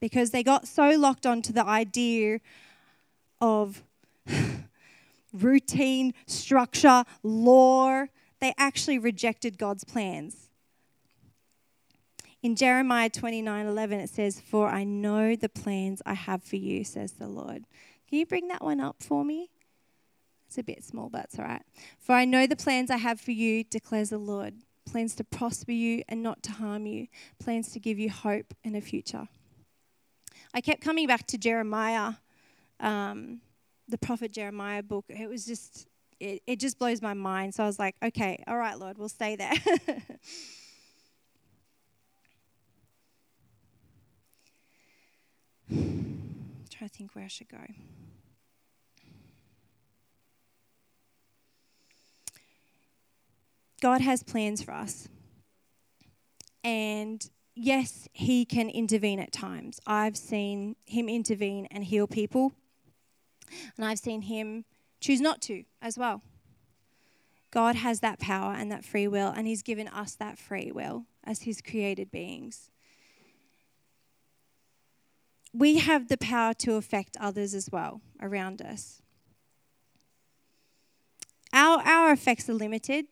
because 0.00 0.30
they 0.30 0.42
got 0.42 0.66
so 0.66 0.88
locked 0.92 1.26
onto 1.26 1.52
the 1.52 1.66
idea 1.66 2.40
of 3.42 3.82
routine, 5.34 6.14
structure, 6.26 7.04
law, 7.22 8.06
they 8.40 8.54
actually 8.56 8.98
rejected 8.98 9.58
God's 9.58 9.84
plans. 9.84 10.49
In 12.42 12.56
Jeremiah 12.56 13.10
29 13.10 13.66
11, 13.66 14.00
it 14.00 14.10
says, 14.10 14.40
For 14.40 14.68
I 14.68 14.84
know 14.84 15.36
the 15.36 15.48
plans 15.48 16.00
I 16.06 16.14
have 16.14 16.42
for 16.42 16.56
you, 16.56 16.84
says 16.84 17.12
the 17.12 17.28
Lord. 17.28 17.66
Can 18.08 18.18
you 18.18 18.26
bring 18.26 18.48
that 18.48 18.64
one 18.64 18.80
up 18.80 18.96
for 19.00 19.24
me? 19.24 19.50
It's 20.46 20.58
a 20.58 20.62
bit 20.62 20.82
small, 20.82 21.10
but 21.10 21.24
it's 21.26 21.38
all 21.38 21.44
right. 21.44 21.62
For 21.98 22.12
I 22.14 22.24
know 22.24 22.46
the 22.46 22.56
plans 22.56 22.90
I 22.90 22.96
have 22.96 23.20
for 23.20 23.30
you, 23.30 23.62
declares 23.64 24.10
the 24.10 24.18
Lord 24.18 24.54
plans 24.90 25.14
to 25.14 25.24
prosper 25.24 25.72
you 25.72 26.02
and 26.08 26.22
not 26.22 26.42
to 26.42 26.52
harm 26.52 26.86
you, 26.86 27.06
plans 27.38 27.70
to 27.72 27.78
give 27.78 27.98
you 27.98 28.10
hope 28.10 28.54
and 28.64 28.74
a 28.74 28.80
future. 28.80 29.28
I 30.52 30.60
kept 30.60 30.80
coming 30.80 31.06
back 31.06 31.26
to 31.28 31.38
Jeremiah, 31.38 32.14
um, 32.80 33.40
the 33.88 33.98
prophet 33.98 34.32
Jeremiah 34.32 34.82
book. 34.82 35.04
It 35.08 35.28
was 35.28 35.46
just, 35.46 35.86
it, 36.18 36.42
it 36.46 36.58
just 36.58 36.78
blows 36.78 37.00
my 37.00 37.14
mind. 37.14 37.54
So 37.54 37.62
I 37.62 37.66
was 37.66 37.78
like, 37.78 37.94
okay, 38.02 38.42
all 38.48 38.56
right, 38.56 38.78
Lord, 38.78 38.98
we'll 38.98 39.08
stay 39.08 39.36
there. 39.36 39.52
try 46.80 46.88
to 46.88 46.94
think 46.94 47.14
where 47.14 47.26
I 47.26 47.28
should 47.28 47.50
go. 47.50 47.58
God 53.82 54.00
has 54.00 54.22
plans 54.22 54.62
for 54.62 54.72
us. 54.72 55.06
And 56.64 57.28
yes, 57.54 58.08
He 58.14 58.46
can 58.46 58.70
intervene 58.70 59.20
at 59.20 59.30
times. 59.30 59.78
I've 59.86 60.16
seen 60.16 60.74
Him 60.86 61.10
intervene 61.10 61.66
and 61.70 61.84
heal 61.84 62.06
people, 62.06 62.54
and 63.76 63.84
I've 63.84 63.98
seen 63.98 64.22
Him 64.22 64.64
choose 65.00 65.20
not 65.20 65.42
to 65.42 65.64
as 65.82 65.98
well. 65.98 66.22
God 67.50 67.76
has 67.76 68.00
that 68.00 68.18
power 68.18 68.54
and 68.54 68.72
that 68.72 68.86
free 68.86 69.06
will, 69.06 69.28
and 69.28 69.46
He's 69.46 69.62
given 69.62 69.86
us 69.88 70.14
that 70.14 70.38
free 70.38 70.72
will 70.72 71.04
as 71.24 71.42
His 71.42 71.60
created 71.60 72.10
beings. 72.10 72.70
We 75.52 75.78
have 75.78 76.08
the 76.08 76.16
power 76.16 76.54
to 76.54 76.74
affect 76.74 77.16
others 77.20 77.54
as 77.54 77.70
well 77.70 78.00
around 78.20 78.62
us. 78.62 79.02
Our, 81.52 81.80
our 81.80 82.12
effects 82.12 82.48
are 82.48 82.54
limited, 82.54 83.06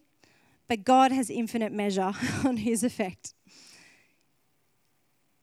but 0.68 0.85
God 0.85 1.11
has 1.11 1.30
infinite 1.30 1.73
measure 1.73 2.12
on 2.45 2.59
His 2.59 2.85
effect. 2.85 3.35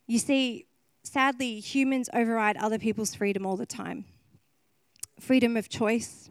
You 0.07 0.19
see, 0.19 0.67
sadly, 1.03 1.59
humans 1.59 2.09
override 2.13 2.57
other 2.57 2.79
people's 2.79 3.15
freedom 3.15 3.45
all 3.45 3.57
the 3.57 3.65
time. 3.65 4.05
freedom 5.19 5.57
of 5.57 5.69
choice 5.69 6.29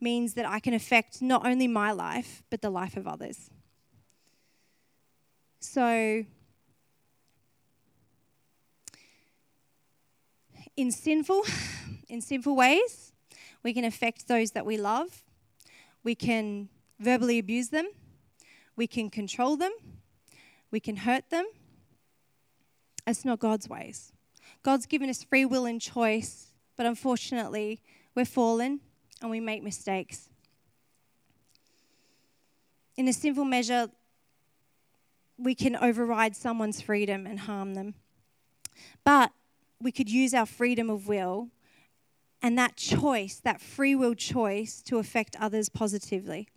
means 0.00 0.34
that 0.34 0.46
I 0.46 0.60
can 0.60 0.74
affect 0.74 1.20
not 1.20 1.46
only 1.46 1.68
my 1.68 1.92
life, 1.92 2.42
but 2.50 2.62
the 2.62 2.70
life 2.70 2.96
of 2.96 3.06
others. 3.06 3.50
So, 5.60 6.24
in 10.80 10.90
sinful, 10.90 11.42
in 12.08 12.20
sinful 12.20 12.56
ways, 12.56 13.12
we 13.62 13.72
can 13.74 13.84
affect 13.84 14.28
those 14.28 14.52
that 14.52 14.64
we 14.64 14.76
love. 14.76 15.22
We 16.02 16.14
can 16.14 16.68
verbally 16.98 17.38
abuse 17.38 17.68
them. 17.68 17.88
We 18.76 18.86
can 18.86 19.10
control 19.10 19.56
them. 19.56 19.72
We 20.70 20.80
can 20.80 20.96
hurt 20.96 21.28
them. 21.30 21.46
It's 23.06 23.24
not 23.24 23.38
God's 23.38 23.68
ways. 23.68 24.12
God's 24.62 24.86
given 24.86 25.10
us 25.10 25.22
free 25.22 25.44
will 25.44 25.66
and 25.66 25.80
choice, 25.80 26.52
but 26.76 26.86
unfortunately, 26.86 27.82
we're 28.14 28.24
fallen 28.24 28.80
and 29.20 29.30
we 29.30 29.40
make 29.40 29.62
mistakes. 29.62 30.28
In 32.96 33.08
a 33.08 33.12
sinful 33.12 33.44
measure, 33.44 33.88
we 35.36 35.54
can 35.54 35.76
override 35.76 36.36
someone's 36.36 36.80
freedom 36.80 37.26
and 37.26 37.40
harm 37.40 37.74
them. 37.74 37.94
But 39.04 39.32
we 39.82 39.92
could 39.92 40.10
use 40.10 40.34
our 40.34 40.46
freedom 40.46 40.90
of 40.90 41.06
will 41.06 41.48
and 42.42 42.58
that 42.58 42.76
choice, 42.76 43.40
that 43.44 43.60
free 43.60 43.94
will 43.94 44.14
choice, 44.14 44.80
to 44.82 44.98
affect 44.98 45.36
others 45.38 45.68
positively. 45.68 46.48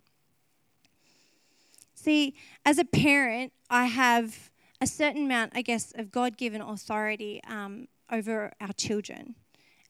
See, 1.94 2.34
as 2.64 2.78
a 2.78 2.84
parent, 2.84 3.52
I 3.70 3.86
have 3.86 4.50
a 4.80 4.86
certain 4.86 5.24
amount, 5.24 5.52
I 5.54 5.62
guess, 5.62 5.92
of 5.96 6.10
God 6.10 6.36
given 6.36 6.60
authority 6.60 7.40
um, 7.46 7.88
over 8.10 8.52
our 8.60 8.72
children 8.72 9.34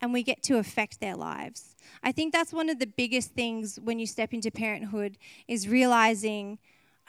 and 0.00 0.12
we 0.12 0.22
get 0.22 0.42
to 0.42 0.58
affect 0.58 1.00
their 1.00 1.16
lives. 1.16 1.74
I 2.02 2.12
think 2.12 2.32
that's 2.32 2.52
one 2.52 2.68
of 2.68 2.78
the 2.78 2.86
biggest 2.86 3.30
things 3.30 3.78
when 3.82 3.98
you 3.98 4.06
step 4.06 4.34
into 4.34 4.50
parenthood 4.50 5.16
is 5.48 5.66
realizing 5.66 6.58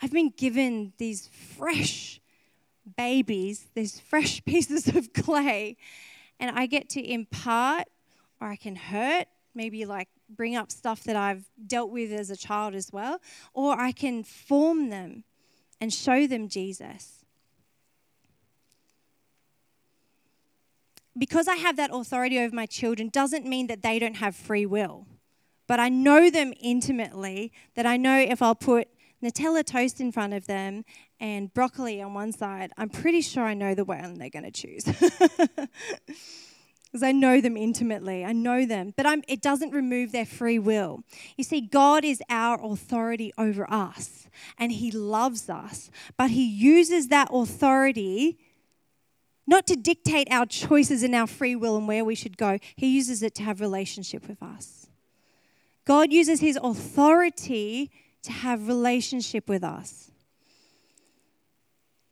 I've 0.01 0.13
been 0.13 0.29
given 0.29 0.93
these 0.97 1.27
fresh 1.57 2.21
babies, 2.97 3.67
these 3.75 3.99
fresh 3.99 4.43
pieces 4.45 4.87
of 4.87 5.11
clay, 5.11 5.75
and 6.39 6.57
I 6.57 6.65
get 6.65 6.89
to 6.89 7.05
impart 7.05 7.87
or 8.41 8.47
I 8.47 8.55
can 8.55 8.75
hurt, 8.75 9.27
maybe 9.53 9.85
like 9.85 10.09
bring 10.29 10.55
up 10.55 10.71
stuff 10.71 11.03
that 11.03 11.15
I've 11.15 11.45
dealt 11.65 11.91
with 11.91 12.11
as 12.11 12.29
a 12.29 12.37
child 12.37 12.75
as 12.75 12.91
well, 12.91 13.21
or 13.53 13.79
I 13.79 13.91
can 13.91 14.23
form 14.23 14.89
them 14.89 15.23
and 15.79 15.93
show 15.93 16.27
them 16.27 16.47
Jesus. 16.49 17.25
because 21.17 21.47
I 21.47 21.55
have 21.55 21.77
that 21.77 21.91
authority 21.93 22.39
over 22.39 22.53
my 22.53 22.65
children 22.65 23.09
doesn't 23.09 23.45
mean 23.45 23.67
that 23.67 23.81
they 23.81 23.99
don't 23.99 24.15
have 24.15 24.35
free 24.35 24.65
will. 24.65 25.07
But 25.67 25.79
I 25.79 25.89
know 25.89 26.29
them 26.29 26.53
intimately, 26.59 27.51
that 27.75 27.85
I 27.85 27.97
know 27.97 28.19
if 28.19 28.41
I'll 28.41 28.55
put 28.55 28.87
Nutella 29.25 29.65
toast 29.65 29.99
in 29.99 30.11
front 30.11 30.33
of 30.33 30.47
them 30.47 30.85
and 31.19 31.53
broccoli 31.53 32.01
on 32.01 32.13
one 32.13 32.31
side, 32.31 32.71
I'm 32.77 32.89
pretty 32.89 33.21
sure 33.21 33.43
I 33.43 33.53
know 33.53 33.73
the 33.73 33.85
one 33.85 34.15
they're 34.15 34.29
going 34.29 34.49
to 34.49 34.51
choose. 34.51 34.85
Because 36.95 37.03
I 37.03 37.11
know 37.11 37.41
them 37.41 37.57
intimately. 37.57 38.23
I 38.23 38.31
know 38.31 38.65
them. 38.65 38.93
But 38.95 39.05
I'm, 39.05 39.21
it 39.27 39.41
doesn't 39.41 39.71
remove 39.71 40.13
their 40.13 40.25
free 40.25 40.57
will. 40.57 41.03
You 41.35 41.43
see, 41.43 41.59
God 41.59 42.05
is 42.05 42.23
our 42.29 42.57
authority 42.63 43.33
over 43.37 43.69
us, 43.69 44.29
and 44.57 44.71
He 44.71 44.91
loves 44.91 45.49
us. 45.49 45.91
But 46.15 46.29
He 46.29 46.45
uses 46.47 47.09
that 47.09 47.27
authority 47.33 48.39
not 49.45 49.67
to 49.67 49.75
dictate 49.75 50.29
our 50.31 50.45
choices 50.45 51.03
and 51.03 51.13
our 51.13 51.27
free 51.27 51.53
will 51.53 51.75
and 51.75 51.85
where 51.85 52.05
we 52.05 52.15
should 52.15 52.37
go. 52.37 52.59
He 52.77 52.95
uses 52.95 53.21
it 53.21 53.35
to 53.35 53.43
have 53.43 53.59
relationship 53.59 54.29
with 54.29 54.41
us. 54.41 54.87
God 55.85 56.13
uses 56.13 56.39
his 56.39 56.57
authority 56.61 57.91
to 58.25 58.31
have 58.31 58.67
relationship 58.67 59.47
with 59.49 59.63
us. 59.63 60.11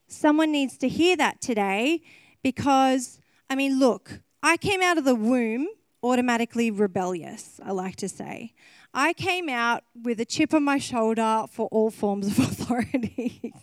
Someone 0.07 0.51
needs 0.51 0.77
to 0.77 0.87
hear 0.87 1.15
that 1.17 1.41
today 1.41 2.01
because, 2.43 3.19
I 3.49 3.55
mean, 3.55 3.79
look, 3.79 4.19
I 4.41 4.57
came 4.57 4.81
out 4.81 4.97
of 4.97 5.05
the 5.05 5.15
womb 5.15 5.67
automatically 6.03 6.69
rebellious, 6.69 7.59
I 7.63 7.71
like 7.71 7.95
to 7.97 8.09
say. 8.09 8.53
I 8.93 9.13
came 9.13 9.49
out 9.49 9.83
with 10.03 10.19
a 10.19 10.25
chip 10.25 10.53
on 10.53 10.63
my 10.63 10.77
shoulder 10.77 11.45
for 11.49 11.67
all 11.71 11.89
forms 11.89 12.27
of 12.27 12.39
authority. 12.51 13.53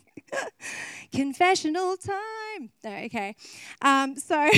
Confessional 1.13 1.97
time. 1.97 2.71
No, 2.83 2.91
okay. 3.05 3.37
Um, 3.83 4.17
so 4.17 4.49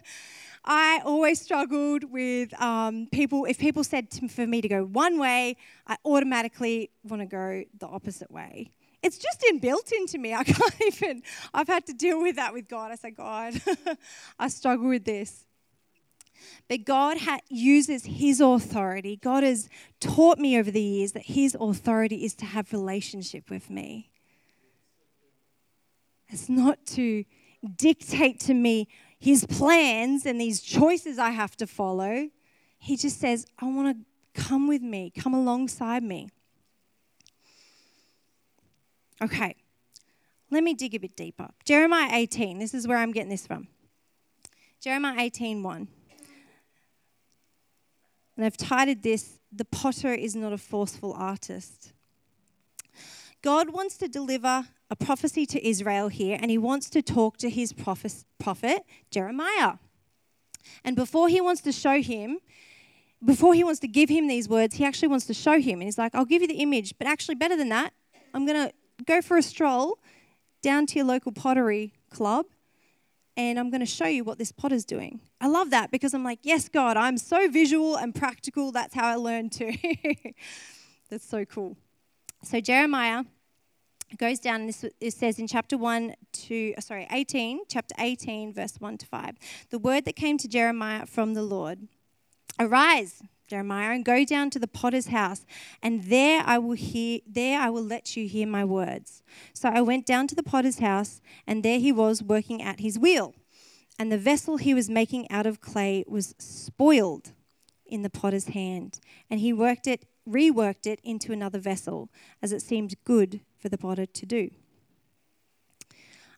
I 0.66 1.00
always 1.04 1.40
struggled 1.40 2.04
with 2.10 2.60
um, 2.60 3.06
people. 3.12 3.44
If 3.44 3.58
people 3.58 3.84
said 3.84 4.10
to, 4.12 4.28
for 4.28 4.46
me 4.46 4.60
to 4.60 4.68
go 4.68 4.84
one 4.84 5.18
way, 5.18 5.56
I 5.86 5.96
automatically 6.04 6.90
want 7.04 7.22
to 7.22 7.26
go 7.26 7.62
the 7.78 7.86
opposite 7.86 8.30
way. 8.30 8.72
It's 9.02 9.18
just 9.18 9.40
inbuilt 9.42 9.92
into 9.92 10.18
me. 10.18 10.34
I 10.34 10.42
can't 10.42 10.74
even, 10.80 11.22
I've 11.54 11.68
had 11.68 11.86
to 11.86 11.92
deal 11.92 12.20
with 12.20 12.36
that 12.36 12.52
with 12.52 12.68
God. 12.68 12.90
I 12.90 12.96
say, 12.96 13.10
God, 13.12 13.60
I 14.38 14.48
struggle 14.48 14.88
with 14.88 15.04
this. 15.04 15.46
But 16.68 16.84
God 16.84 17.18
ha- 17.18 17.40
uses 17.48 18.04
His 18.04 18.40
authority. 18.40 19.16
God 19.16 19.44
has 19.44 19.68
taught 20.00 20.38
me 20.38 20.58
over 20.58 20.70
the 20.70 20.82
years 20.82 21.12
that 21.12 21.26
His 21.26 21.56
authority 21.58 22.24
is 22.24 22.34
to 22.36 22.44
have 22.44 22.72
relationship 22.72 23.50
with 23.50 23.70
me. 23.70 24.10
It's 26.28 26.48
not 26.48 26.84
to 26.86 27.24
dictate 27.76 28.40
to 28.40 28.54
me 28.54 28.88
his 29.26 29.44
plans 29.44 30.24
and 30.24 30.40
these 30.40 30.60
choices 30.60 31.18
I 31.18 31.30
have 31.30 31.56
to 31.56 31.66
follow. 31.66 32.30
He 32.78 32.96
just 32.96 33.18
says, 33.18 33.44
I 33.58 33.64
want 33.64 33.98
to 33.98 34.40
come 34.40 34.68
with 34.68 34.82
me, 34.82 35.10
come 35.10 35.34
alongside 35.34 36.04
me. 36.04 36.28
Okay, 39.20 39.56
let 40.48 40.62
me 40.62 40.74
dig 40.74 40.94
a 40.94 41.00
bit 41.00 41.16
deeper. 41.16 41.48
Jeremiah 41.64 42.10
18, 42.12 42.60
this 42.60 42.72
is 42.72 42.86
where 42.86 42.98
I'm 42.98 43.10
getting 43.10 43.30
this 43.30 43.48
from. 43.48 43.66
Jeremiah 44.80 45.18
18 45.18 45.60
1. 45.60 45.88
And 48.36 48.46
I've 48.46 48.56
titled 48.56 49.02
this, 49.02 49.40
The 49.50 49.64
Potter 49.64 50.14
is 50.14 50.36
Not 50.36 50.52
a 50.52 50.58
Forceful 50.58 51.12
Artist. 51.14 51.94
God 53.42 53.70
wants 53.70 53.96
to 53.98 54.08
deliver 54.08 54.66
a 54.90 54.96
prophecy 54.96 55.46
to 55.46 55.66
Israel 55.66 56.08
here, 56.08 56.38
and 56.40 56.50
he 56.50 56.58
wants 56.58 56.90
to 56.90 57.02
talk 57.02 57.36
to 57.38 57.50
his 57.50 57.72
prophet, 57.72 58.24
prophet 58.38 58.84
Jeremiah. 59.10 59.74
And 60.84 60.96
before 60.96 61.28
he 61.28 61.40
wants 61.40 61.60
to 61.62 61.72
show 61.72 62.00
him, 62.00 62.38
before 63.24 63.54
he 63.54 63.64
wants 63.64 63.80
to 63.80 63.88
give 63.88 64.08
him 64.08 64.28
these 64.28 64.48
words, 64.48 64.76
he 64.76 64.84
actually 64.84 65.08
wants 65.08 65.26
to 65.26 65.34
show 65.34 65.60
him. 65.60 65.74
And 65.74 65.84
he's 65.84 65.98
like, 65.98 66.14
I'll 66.14 66.24
give 66.24 66.42
you 66.42 66.48
the 66.48 66.60
image, 66.60 66.94
but 66.98 67.06
actually, 67.06 67.34
better 67.36 67.56
than 67.56 67.68
that, 67.70 67.92
I'm 68.34 68.46
going 68.46 68.68
to 68.68 68.74
go 69.04 69.22
for 69.22 69.36
a 69.36 69.42
stroll 69.42 69.98
down 70.62 70.86
to 70.86 70.96
your 70.96 71.06
local 71.06 71.32
pottery 71.32 71.94
club 72.10 72.46
and 73.36 73.58
I'm 73.58 73.70
going 73.70 73.80
to 73.80 73.86
show 73.86 74.06
you 74.06 74.24
what 74.24 74.38
this 74.38 74.50
potter's 74.50 74.84
doing. 74.84 75.20
I 75.40 75.48
love 75.48 75.70
that 75.70 75.90
because 75.90 76.14
I'm 76.14 76.24
like, 76.24 76.38
yes, 76.42 76.68
God, 76.68 76.96
I'm 76.96 77.18
so 77.18 77.48
visual 77.50 77.96
and 77.96 78.14
practical. 78.14 78.72
That's 78.72 78.94
how 78.94 79.06
I 79.06 79.16
learned 79.16 79.52
too. 79.52 79.74
That's 81.10 81.28
so 81.28 81.44
cool. 81.44 81.76
So, 82.46 82.60
Jeremiah 82.60 83.24
goes 84.18 84.38
down 84.38 84.60
and 84.60 84.68
this, 84.68 84.84
it 85.00 85.12
says 85.14 85.40
in 85.40 85.48
chapter 85.48 85.76
1 85.76 86.14
to 86.32 86.74
uh, 86.78 86.80
sorry 86.80 87.08
18 87.10 87.62
chapter 87.68 87.92
18 87.98 88.52
verse 88.54 88.76
1 88.78 88.98
to 88.98 89.06
5 89.06 89.34
the 89.70 89.80
word 89.80 90.04
that 90.04 90.14
came 90.14 90.38
to 90.38 90.46
jeremiah 90.46 91.04
from 91.06 91.34
the 91.34 91.42
lord 91.42 91.88
arise 92.60 93.20
jeremiah 93.48 93.90
and 93.90 94.04
go 94.04 94.24
down 94.24 94.48
to 94.48 94.60
the 94.60 94.68
potter's 94.68 95.08
house 95.08 95.44
and 95.82 96.04
there 96.04 96.44
i 96.46 96.56
will 96.56 96.76
hear 96.76 97.18
there 97.26 97.60
i 97.60 97.68
will 97.68 97.82
let 97.82 98.16
you 98.16 98.28
hear 98.28 98.46
my 98.46 98.64
words. 98.64 99.24
So 99.52 99.68
i 99.68 99.80
went 99.80 100.06
down 100.06 100.28
to 100.28 100.36
the 100.36 100.44
potter's 100.44 100.78
house 100.78 101.20
and 101.48 101.64
there 101.64 101.80
he 101.80 101.90
was 101.90 102.22
working 102.22 102.62
at 102.62 102.78
his 102.78 102.96
wheel 102.96 103.34
and 103.98 104.12
the 104.12 104.18
vessel 104.18 104.56
he 104.56 104.72
was 104.72 104.88
making 104.88 105.28
out 105.32 105.46
of 105.46 105.60
clay 105.60 106.04
was 106.06 106.36
spoiled 106.38 107.32
in 107.88 108.02
the 108.02 108.10
potter's 108.10 108.48
hand 108.48 109.00
and 109.30 109.40
he 109.40 109.52
worked 109.52 109.86
it 109.86 110.06
reworked 110.28 110.86
it 110.86 111.00
into 111.04 111.32
another 111.32 111.58
vessel 111.58 112.10
as 112.42 112.52
it 112.52 112.60
seemed 112.60 112.94
good 113.04 113.40
for 113.58 113.68
the 113.68 113.78
potter 113.78 114.06
to 114.06 114.26
do. 114.26 114.50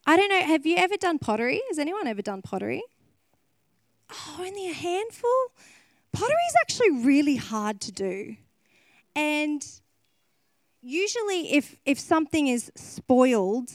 I 0.06 0.16
don't 0.16 0.28
know, 0.28 0.40
have 0.40 0.64
you 0.64 0.76
ever 0.76 0.96
done 0.96 1.18
pottery? 1.18 1.60
Has 1.68 1.78
anyone 1.78 2.06
ever 2.06 2.22
done 2.22 2.42
pottery? 2.42 2.82
Oh, 4.10 4.36
only 4.40 4.68
a 4.68 4.72
handful? 4.72 5.52
Pottery 6.12 6.36
is 6.48 6.54
actually 6.60 6.90
really 7.04 7.36
hard 7.36 7.80
to 7.82 7.92
do. 7.92 8.36
And 9.14 9.66
usually 10.80 11.52
if 11.52 11.76
if 11.84 11.98
something 11.98 12.46
is 12.46 12.70
spoiled, 12.74 13.70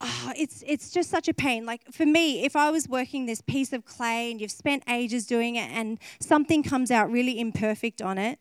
oh, 0.00 0.32
it's 0.36 0.64
it's 0.66 0.90
just 0.90 1.10
such 1.10 1.28
a 1.28 1.34
pain. 1.34 1.66
Like 1.66 1.82
for 1.92 2.06
me, 2.06 2.44
if 2.44 2.56
I 2.56 2.70
was 2.70 2.88
working 2.88 3.26
this 3.26 3.40
piece 3.40 3.72
of 3.72 3.84
clay 3.84 4.30
and 4.30 4.40
you've 4.40 4.50
spent 4.50 4.82
ages 4.88 5.26
doing 5.26 5.56
it 5.56 5.70
and 5.70 5.98
something 6.20 6.62
comes 6.62 6.90
out 6.90 7.10
really 7.10 7.38
imperfect 7.38 8.00
on 8.00 8.18
it, 8.18 8.38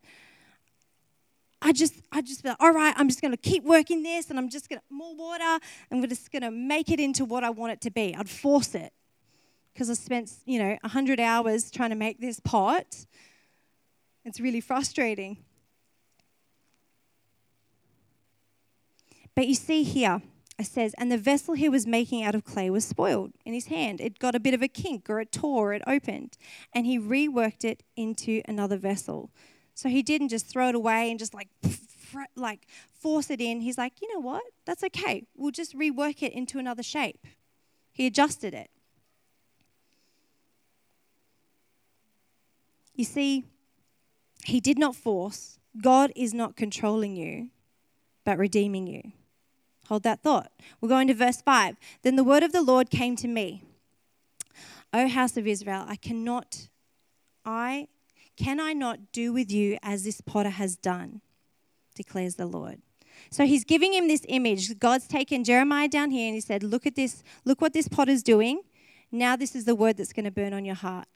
I 1.62 1.74
just, 1.74 1.96
I 2.12 2.22
just 2.22 2.42
be 2.42 2.50
like, 2.50 2.58
all 2.62 2.72
right, 2.72 2.94
I'm 2.98 3.10
just 3.10 3.22
going 3.22 3.32
to 3.32 3.38
keep 3.38 3.64
working 3.64 4.02
this, 4.04 4.30
and 4.30 4.40
I'm 4.40 4.50
just 4.50 4.70
going 4.70 4.80
to 4.80 4.86
more 4.90 5.14
water. 5.16 5.60
I'm 5.92 6.08
just 6.08 6.32
going 6.32 6.44
to 6.44 6.52
make 6.52 6.90
it 6.90 7.00
into 7.00 7.26
what 7.26 7.44
I 7.44 7.50
want 7.50 7.74
it 7.74 7.82
to 7.82 7.92
be. 7.92 8.16
I'd 8.16 8.30
force 8.30 8.76
it 8.76 8.94
because 9.74 9.90
I 9.90 9.94
spent, 9.94 10.32
you 10.46 10.60
know, 10.60 10.78
hundred 10.86 11.20
hours 11.20 11.70
trying 11.70 11.90
to 11.90 11.96
make 11.96 12.20
this 12.20 12.40
pot. 12.40 13.06
It's 14.24 14.40
really 14.40 14.62
frustrating. 14.62 15.38
But 19.36 19.48
you 19.48 19.56
see 19.56 19.84
here, 19.84 20.22
it 20.60 20.66
says, 20.66 20.94
and 20.98 21.10
the 21.10 21.18
vessel 21.18 21.54
he 21.54 21.70
was 21.70 21.88
making 21.88 22.22
out 22.22 22.36
of 22.36 22.44
clay 22.44 22.70
was 22.70 22.84
spoiled 22.84 23.32
in 23.46 23.54
his 23.54 23.68
hand. 23.68 24.02
It 24.02 24.20
got 24.20 24.36
a 24.36 24.40
bit 24.42 24.54
of 24.54 24.62
a 24.62 24.68
kink 24.68 25.10
or 25.10 25.22
it 25.22 25.32
tore, 25.32 25.70
or 25.70 25.74
it 25.74 25.82
opened. 25.88 26.38
And 26.74 26.86
he 26.86 27.00
reworked 27.00 27.64
it 27.64 27.84
into 27.96 28.42
another 28.46 28.76
vessel. 28.76 29.32
So 29.74 29.88
he 29.88 30.04
didn't 30.04 30.28
just 30.28 30.48
throw 30.48 30.68
it 30.68 30.76
away 30.76 31.10
and 31.10 31.18
just 31.18 31.34
like, 31.34 31.48
like 32.36 32.68
force 32.92 33.30
it 33.30 33.40
in. 33.40 33.62
He's 33.62 33.78
like, 33.78 34.02
you 34.02 34.14
know 34.14 34.20
what? 34.20 34.44
That's 34.66 34.84
okay. 34.84 35.24
We'll 35.34 35.52
just 35.52 35.78
rework 35.78 36.22
it 36.22 36.34
into 36.34 36.60
another 36.60 36.84
shape. 36.84 37.26
He 37.94 38.06
adjusted 38.06 38.54
it. 38.54 38.70
You 42.94 43.06
see, 43.06 43.46
he 44.44 44.60
did 44.60 44.78
not 44.78 44.94
force. 44.94 45.58
God 45.82 46.12
is 46.18 46.34
not 46.34 46.58
controlling 46.58 47.16
you, 47.16 47.50
but 48.26 48.38
redeeming 48.38 48.88
you. 48.88 49.14
Hold 49.90 50.04
that 50.04 50.22
thought. 50.22 50.52
We're 50.80 50.90
going 50.90 51.08
to 51.08 51.16
verse 51.16 51.42
5. 51.42 51.76
Then 52.04 52.16
the 52.16 52.24
word 52.24 52.44
of 52.44 52.52
the 52.52 52.62
Lord 52.62 52.92
came 52.92 53.16
to 53.16 53.28
me. 53.28 53.64
O 54.94 55.08
house 55.08 55.36
of 55.36 55.48
Israel, 55.48 55.84
I 55.88 55.96
cannot, 55.96 56.70
I, 57.44 57.88
can 58.38 58.60
I 58.60 58.74
not 58.74 59.12
do 59.12 59.34
with 59.34 59.52
you 59.52 59.80
as 59.82 60.04
this 60.04 60.22
potter 60.22 60.52
has 60.52 60.76
done, 60.76 61.22
declares 61.96 62.36
the 62.36 62.46
Lord. 62.46 62.84
So 63.32 63.48
he's 63.48 63.64
giving 63.64 63.92
him 63.92 64.08
this 64.08 64.24
image. 64.30 64.78
God's 64.78 65.08
taken 65.08 65.44
Jeremiah 65.44 65.88
down 65.88 66.12
here 66.12 66.28
and 66.28 66.36
he 66.36 66.42
said, 66.42 66.62
Look 66.62 66.86
at 66.86 66.96
this, 66.96 67.24
look 67.44 67.60
what 67.60 67.74
this 67.74 67.88
potter's 67.88 68.22
doing. 68.22 68.62
Now 69.12 69.36
this 69.36 69.56
is 69.56 69.66
the 69.66 69.74
word 69.74 69.98
that's 69.98 70.14
going 70.14 70.26
to 70.26 70.32
burn 70.32 70.54
on 70.54 70.66
your 70.66 70.76
heart. 70.76 71.08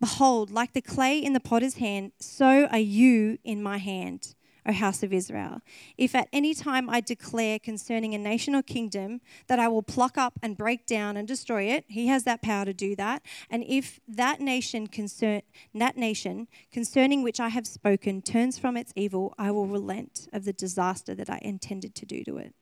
Behold, 0.00 0.50
like 0.50 0.74
the 0.74 0.82
clay 0.82 1.18
in 1.18 1.32
the 1.32 1.40
potter's 1.40 1.74
hand, 1.74 2.12
so 2.20 2.66
are 2.66 2.78
you 2.78 3.38
in 3.42 3.62
my 3.62 3.78
hand. 3.78 4.34
O 4.68 4.72
house 4.72 5.02
of 5.02 5.12
Israel. 5.12 5.60
If 5.96 6.14
at 6.14 6.28
any 6.32 6.54
time 6.54 6.90
I 6.90 7.00
declare 7.00 7.58
concerning 7.58 8.14
a 8.14 8.18
nation 8.18 8.54
or 8.54 8.62
kingdom 8.62 9.22
that 9.46 9.58
I 9.58 9.66
will 9.66 9.82
pluck 9.82 10.18
up 10.18 10.38
and 10.42 10.56
break 10.56 10.86
down 10.86 11.16
and 11.16 11.26
destroy 11.26 11.64
it, 11.64 11.86
he 11.88 12.08
has 12.08 12.24
that 12.24 12.42
power 12.42 12.66
to 12.66 12.74
do 12.74 12.94
that. 12.96 13.22
And 13.50 13.64
if 13.66 13.98
that 14.06 14.40
nation 14.40 14.86
concern 14.86 15.42
that 15.74 15.96
nation 15.96 16.48
concerning 16.70 17.22
which 17.22 17.40
I 17.40 17.48
have 17.48 17.66
spoken 17.66 18.20
turns 18.20 18.58
from 18.58 18.76
its 18.76 18.92
evil, 18.94 19.34
I 19.38 19.50
will 19.50 19.66
relent 19.66 20.28
of 20.32 20.44
the 20.44 20.52
disaster 20.52 21.14
that 21.14 21.30
I 21.30 21.38
intended 21.40 21.94
to 21.96 22.06
do 22.06 22.22
to 22.24 22.36
it. 22.36 22.54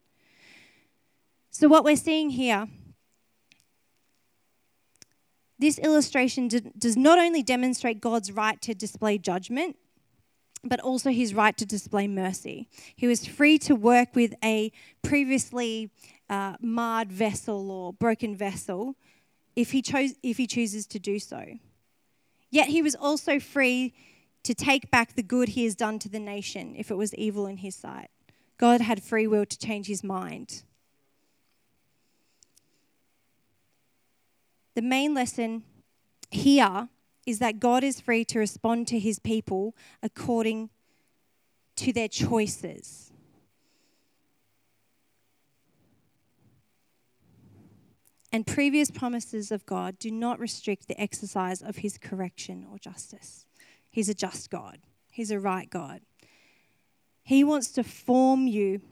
So 1.50 1.68
what 1.68 1.84
we're 1.84 1.96
seeing 1.96 2.30
here 2.30 2.68
this 5.58 5.78
illustration 5.78 6.48
does 6.48 6.98
not 6.98 7.18
only 7.18 7.42
demonstrate 7.42 7.98
God's 7.98 8.30
right 8.30 8.60
to 8.60 8.74
display 8.74 9.16
judgment, 9.16 9.76
but 10.68 10.80
also 10.80 11.10
his 11.10 11.34
right 11.34 11.56
to 11.56 11.66
display 11.66 12.08
mercy. 12.08 12.68
He 12.94 13.06
was 13.06 13.26
free 13.26 13.58
to 13.58 13.74
work 13.74 14.14
with 14.14 14.34
a 14.42 14.72
previously 15.02 15.90
uh, 16.28 16.56
marred 16.60 17.12
vessel 17.12 17.70
or 17.70 17.92
broken 17.92 18.34
vessel 18.34 18.96
if 19.54 19.72
he, 19.72 19.82
chose, 19.82 20.14
if 20.22 20.36
he 20.36 20.46
chooses 20.46 20.86
to 20.88 20.98
do 20.98 21.18
so. 21.18 21.58
Yet 22.50 22.68
he 22.68 22.82
was 22.82 22.94
also 22.94 23.40
free 23.40 23.94
to 24.42 24.54
take 24.54 24.90
back 24.90 25.14
the 25.14 25.22
good 25.22 25.50
he 25.50 25.64
has 25.64 25.74
done 25.74 25.98
to 26.00 26.08
the 26.08 26.20
nation 26.20 26.74
if 26.76 26.90
it 26.90 26.94
was 26.94 27.14
evil 27.14 27.46
in 27.46 27.58
his 27.58 27.74
sight. 27.74 28.10
God 28.58 28.80
had 28.80 29.02
free 29.02 29.26
will 29.26 29.44
to 29.44 29.58
change 29.58 29.86
his 29.86 30.04
mind. 30.04 30.62
The 34.74 34.82
main 34.82 35.14
lesson 35.14 35.64
here 36.30 36.88
is 37.26 37.40
that 37.40 37.58
God 37.58 37.82
is 37.82 38.00
free 38.00 38.24
to 38.26 38.38
respond 38.38 38.86
to 38.88 38.98
his 38.98 39.18
people 39.18 39.74
according 40.02 40.70
to 41.74 41.92
their 41.92 42.08
choices. 42.08 43.12
And 48.32 48.46
previous 48.46 48.90
promises 48.90 49.50
of 49.50 49.66
God 49.66 49.98
do 49.98 50.10
not 50.10 50.38
restrict 50.38 50.88
the 50.88 51.00
exercise 51.00 51.62
of 51.62 51.76
his 51.76 51.98
correction 51.98 52.66
or 52.70 52.78
justice. 52.78 53.46
He's 53.90 54.08
a 54.08 54.14
just 54.14 54.50
God, 54.50 54.78
he's 55.10 55.30
a 55.30 55.40
right 55.40 55.68
God. 55.68 56.02
He 57.22 57.42
wants 57.42 57.72
to 57.72 57.82
form 57.82 58.46
you. 58.46 58.82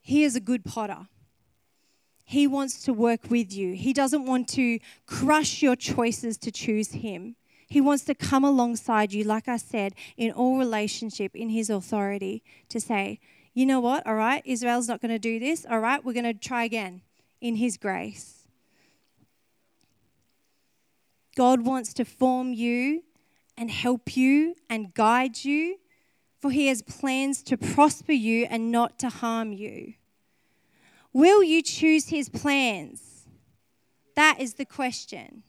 He 0.00 0.24
is 0.24 0.34
a 0.34 0.40
good 0.40 0.64
potter. 0.64 1.08
He 2.30 2.46
wants 2.46 2.82
to 2.82 2.92
work 2.92 3.30
with 3.30 3.54
you. 3.54 3.72
He 3.72 3.94
doesn't 3.94 4.26
want 4.26 4.48
to 4.48 4.80
crush 5.06 5.62
your 5.62 5.74
choices 5.74 6.36
to 6.36 6.50
choose 6.50 6.90
Him. 6.90 7.36
He 7.66 7.80
wants 7.80 8.04
to 8.04 8.14
come 8.14 8.44
alongside 8.44 9.14
you, 9.14 9.24
like 9.24 9.48
I 9.48 9.56
said, 9.56 9.94
in 10.18 10.32
all 10.32 10.58
relationship, 10.58 11.34
in 11.34 11.48
His 11.48 11.70
authority, 11.70 12.42
to 12.68 12.82
say, 12.82 13.18
you 13.54 13.64
know 13.64 13.80
what, 13.80 14.06
all 14.06 14.14
right, 14.14 14.42
Israel's 14.44 14.88
not 14.88 15.00
going 15.00 15.10
to 15.10 15.18
do 15.18 15.38
this, 15.38 15.64
all 15.70 15.80
right, 15.80 16.04
we're 16.04 16.12
going 16.12 16.26
to 16.26 16.34
try 16.34 16.64
again 16.64 17.00
in 17.40 17.56
His 17.56 17.78
grace. 17.78 18.46
God 21.34 21.62
wants 21.62 21.94
to 21.94 22.04
form 22.04 22.52
you 22.52 23.04
and 23.56 23.70
help 23.70 24.18
you 24.18 24.54
and 24.68 24.92
guide 24.92 25.46
you, 25.46 25.78
for 26.42 26.50
He 26.50 26.66
has 26.66 26.82
plans 26.82 27.42
to 27.44 27.56
prosper 27.56 28.12
you 28.12 28.46
and 28.50 28.70
not 28.70 28.98
to 28.98 29.08
harm 29.08 29.54
you. 29.54 29.94
Will 31.18 31.42
you 31.42 31.62
choose 31.62 32.10
his 32.10 32.28
plans? 32.28 33.26
That 34.14 34.38
is 34.38 34.54
the 34.54 34.64
question. 34.64 35.42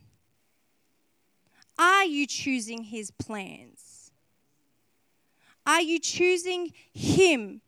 Are 1.78 2.06
you 2.06 2.26
choosing 2.26 2.86
his 2.86 3.12
plans? 3.12 4.10
Are 5.68 5.80
you 5.80 6.00
choosing 6.00 6.74
him 6.92 7.62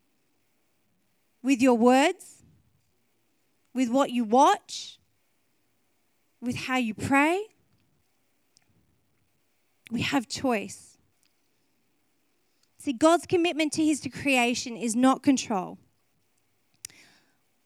with 1.44 1.62
your 1.62 1.76
words, 1.76 2.42
with 3.72 3.90
what 3.90 4.10
you 4.10 4.24
watch, 4.24 4.98
with 6.42 6.56
how 6.56 6.78
you 6.78 6.96
pray? 6.96 7.40
We 9.92 10.02
have 10.02 10.28
choice. 10.28 10.98
See, 12.80 12.94
God's 12.94 13.28
commitment 13.28 13.74
to 13.74 13.86
his 13.86 14.02
creation 14.12 14.76
is 14.76 14.96
not 14.96 15.22
control. 15.22 15.78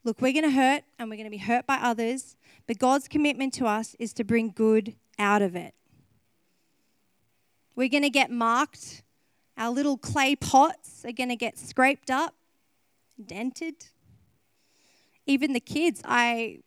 Look, 0.06 0.22
we're 0.22 0.34
going 0.34 0.44
to 0.44 0.52
hurt 0.52 0.84
and 1.00 1.10
we're 1.10 1.16
going 1.16 1.26
to 1.26 1.32
be 1.32 1.38
hurt 1.38 1.66
by 1.66 1.78
others, 1.78 2.36
but 2.68 2.78
God's 2.78 3.08
commitment 3.08 3.54
to 3.56 3.66
us 3.66 3.96
is 3.98 4.14
to 4.14 4.24
bring 4.24 4.52
good 4.56 4.94
out 5.18 5.42
of 5.42 5.56
it. 5.56 5.74
We're 7.76 7.90
going 7.90 8.04
to 8.04 8.12
get 8.12 8.30
marked. 8.30 9.02
Our 9.58 9.72
little 9.72 9.98
clay 9.98 10.36
pots 10.36 11.04
are 11.06 11.12
going 11.12 11.30
to 11.30 11.36
get 11.36 11.58
scraped 11.58 12.12
up, 12.12 12.36
dented. 13.26 13.88
Even 15.26 15.54
the 15.54 15.60
kids, 15.60 16.04
I, 16.06 16.60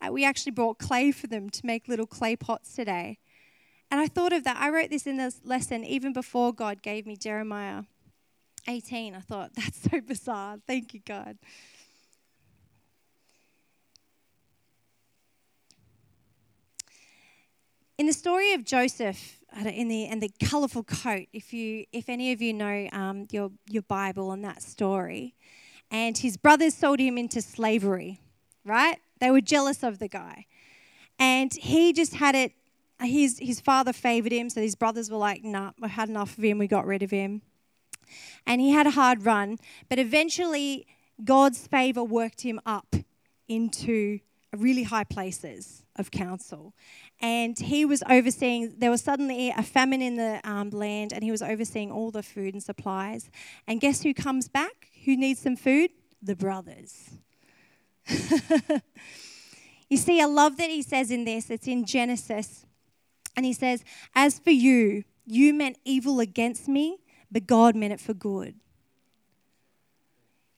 I, 0.00 0.10
we 0.10 0.24
actually 0.24 0.52
brought 0.52 0.78
clay 0.78 1.10
for 1.10 1.26
them 1.26 1.50
to 1.50 1.66
make 1.66 1.88
little 1.88 2.06
clay 2.06 2.36
pots 2.36 2.74
today. 2.74 3.18
And 3.90 4.00
I 4.00 4.06
thought 4.06 4.32
of 4.32 4.44
that. 4.44 4.56
I 4.56 4.70
wrote 4.70 4.90
this 4.90 5.04
in 5.04 5.16
this 5.16 5.40
lesson 5.44 5.82
even 5.82 6.12
before 6.12 6.52
God 6.52 6.80
gave 6.80 7.06
me 7.06 7.16
Jeremiah 7.16 7.82
18. 8.68 9.16
I 9.16 9.20
thought, 9.20 9.50
that's 9.56 9.90
so 9.90 10.00
bizarre. 10.00 10.58
Thank 10.64 10.94
you, 10.94 11.00
God. 11.04 11.38
In 17.98 18.06
the 18.06 18.12
story 18.12 18.52
of 18.52 18.64
Joseph 18.64 19.38
in 19.64 19.88
the 19.88 20.06
and 20.06 20.20
the 20.20 20.30
colourful 20.44 20.84
coat, 20.84 21.26
if 21.32 21.52
you 21.52 21.84
if 21.92 22.08
any 22.08 22.32
of 22.32 22.42
you 22.42 22.52
know 22.52 22.88
um, 22.92 23.26
your 23.30 23.50
your 23.68 23.82
Bible 23.82 24.32
and 24.32 24.44
that 24.44 24.62
story, 24.62 25.34
and 25.90 26.18
his 26.18 26.36
brothers 26.36 26.74
sold 26.74 26.98
him 26.98 27.16
into 27.16 27.40
slavery, 27.40 28.20
right? 28.64 28.98
They 29.20 29.30
were 29.30 29.40
jealous 29.40 29.82
of 29.82 29.98
the 29.98 30.08
guy, 30.08 30.46
and 31.18 31.52
he 31.54 31.92
just 31.92 32.14
had 32.14 32.34
it. 32.34 32.52
His 33.00 33.38
his 33.38 33.60
father 33.60 33.92
favoured 33.92 34.32
him, 34.32 34.50
so 34.50 34.60
his 34.60 34.74
brothers 34.74 35.10
were 35.10 35.18
like, 35.18 35.44
"Nah, 35.44 35.72
we 35.80 35.88
had 35.88 36.08
enough 36.08 36.36
of 36.36 36.44
him. 36.44 36.58
We 36.58 36.66
got 36.66 36.86
rid 36.86 37.02
of 37.02 37.10
him." 37.10 37.42
And 38.46 38.60
he 38.60 38.70
had 38.70 38.86
a 38.86 38.90
hard 38.90 39.24
run, 39.24 39.58
but 39.88 39.98
eventually 39.98 40.86
God's 41.22 41.66
favour 41.66 42.04
worked 42.04 42.42
him 42.42 42.60
up 42.66 42.96
into 43.48 44.20
really 44.56 44.84
high 44.84 45.04
places 45.04 45.84
of 45.96 46.10
counsel. 46.10 46.74
And 47.20 47.58
he 47.58 47.84
was 47.84 48.02
overseeing 48.08 48.74
there 48.78 48.90
was 48.90 49.02
suddenly 49.02 49.50
a 49.50 49.62
famine 49.62 50.02
in 50.02 50.16
the 50.16 50.40
um, 50.44 50.70
land 50.70 51.12
and 51.12 51.22
he 51.22 51.30
was 51.30 51.42
overseeing 51.42 51.90
all 51.90 52.10
the 52.10 52.22
food 52.22 52.54
and 52.54 52.62
supplies. 52.62 53.30
And 53.66 53.80
guess 53.80 54.02
who 54.02 54.14
comes 54.14 54.48
back? 54.48 54.88
Who 55.04 55.16
needs 55.16 55.40
some 55.40 55.56
food? 55.56 55.90
The 56.22 56.36
brothers. 56.36 57.10
You 59.88 59.98
see 59.98 60.20
i 60.20 60.24
love 60.24 60.56
that 60.56 60.70
he 60.70 60.82
says 60.82 61.10
in 61.10 61.24
this 61.24 61.50
it's 61.50 61.68
in 61.68 61.84
genesis. 61.84 62.66
And 63.36 63.46
he 63.46 63.52
says 63.52 63.84
as 64.14 64.38
for 64.38 64.50
you 64.50 65.04
you 65.26 65.54
meant 65.54 65.78
evil 65.84 66.20
against 66.20 66.68
me 66.68 66.98
but 67.30 67.46
god 67.46 67.76
meant 67.76 67.92
it 67.92 68.00
for 68.00 68.14
good 68.14 68.54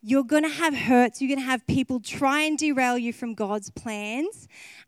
you're 0.07 0.23
going 0.23 0.45
to 0.45 0.49
have 0.49 0.73
hurts. 0.73 1.21
You're 1.21 1.35
going 1.35 1.40
to 1.40 1.51
have 1.51 1.66
people 1.66 1.99
try 1.99 2.42
and 2.42 2.57
derail 2.57 2.97
you 2.97 3.12
from 3.12 3.35
God's 3.35 3.71
plans. 3.71 4.47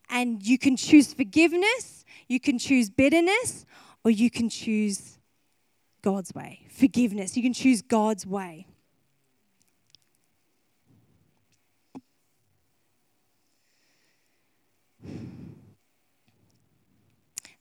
And 0.09 0.47
you 0.47 0.59
can 0.59 0.77
choose 0.77 1.13
forgiveness, 1.13 2.05
you 2.29 2.39
can 2.39 2.57
choose 2.57 2.89
bitterness, 2.89 3.67
or 4.05 4.13
you 4.13 4.31
can 4.31 4.49
choose 4.49 5.19
God's 6.03 6.33
way. 6.35 6.61
Forgiveness. 6.71 7.37
You 7.37 7.43
can 7.43 7.53
choose 7.53 7.83
God's 7.83 8.25
way. 8.27 8.69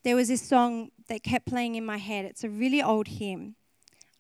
There 0.03 0.15
was 0.15 0.27
this 0.27 0.47
song 0.47 0.91
that 1.09 1.23
kept 1.23 1.47
playing 1.47 1.73
in 1.73 1.83
my 1.83 1.97
head. 1.97 2.23
It's 2.25 2.43
a 2.43 2.49
really 2.49 2.83
old 2.83 3.07
hymn. 3.07 3.55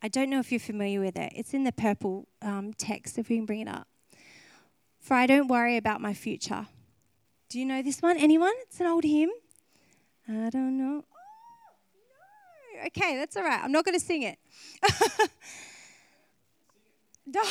I 0.01 0.07
don't 0.07 0.29
know 0.29 0.39
if 0.39 0.51
you're 0.51 0.59
familiar 0.59 0.99
with 0.99 1.17
it. 1.17 1.33
It's 1.35 1.53
in 1.53 1.63
the 1.63 1.71
purple 1.71 2.27
um, 2.41 2.73
text, 2.73 3.17
if 3.17 3.29
we 3.29 3.37
can 3.37 3.45
bring 3.45 3.61
it 3.61 3.67
up. 3.67 3.87
For 4.99 5.15
I 5.15 5.25
don't 5.25 5.47
worry 5.47 5.77
about 5.77 6.01
my 6.01 6.13
future. 6.13 6.67
Do 7.49 7.59
you 7.59 7.65
know 7.65 7.81
this 7.81 8.01
one? 8.01 8.17
Anyone? 8.17 8.53
It's 8.63 8.79
an 8.79 8.87
old 8.87 9.03
hymn. 9.03 9.31
I 10.27 10.49
don't 10.49 10.77
know. 10.77 11.03
Oh, 11.03 11.17
no. 12.75 12.85
Okay, 12.87 13.15
that's 13.15 13.37
all 13.37 13.43
right. 13.43 13.63
I'm 13.63 13.71
not 13.71 13.85
going 13.85 13.97
to 13.97 14.05
sing 14.05 14.23
it. 14.23 14.37
no. 17.25 17.41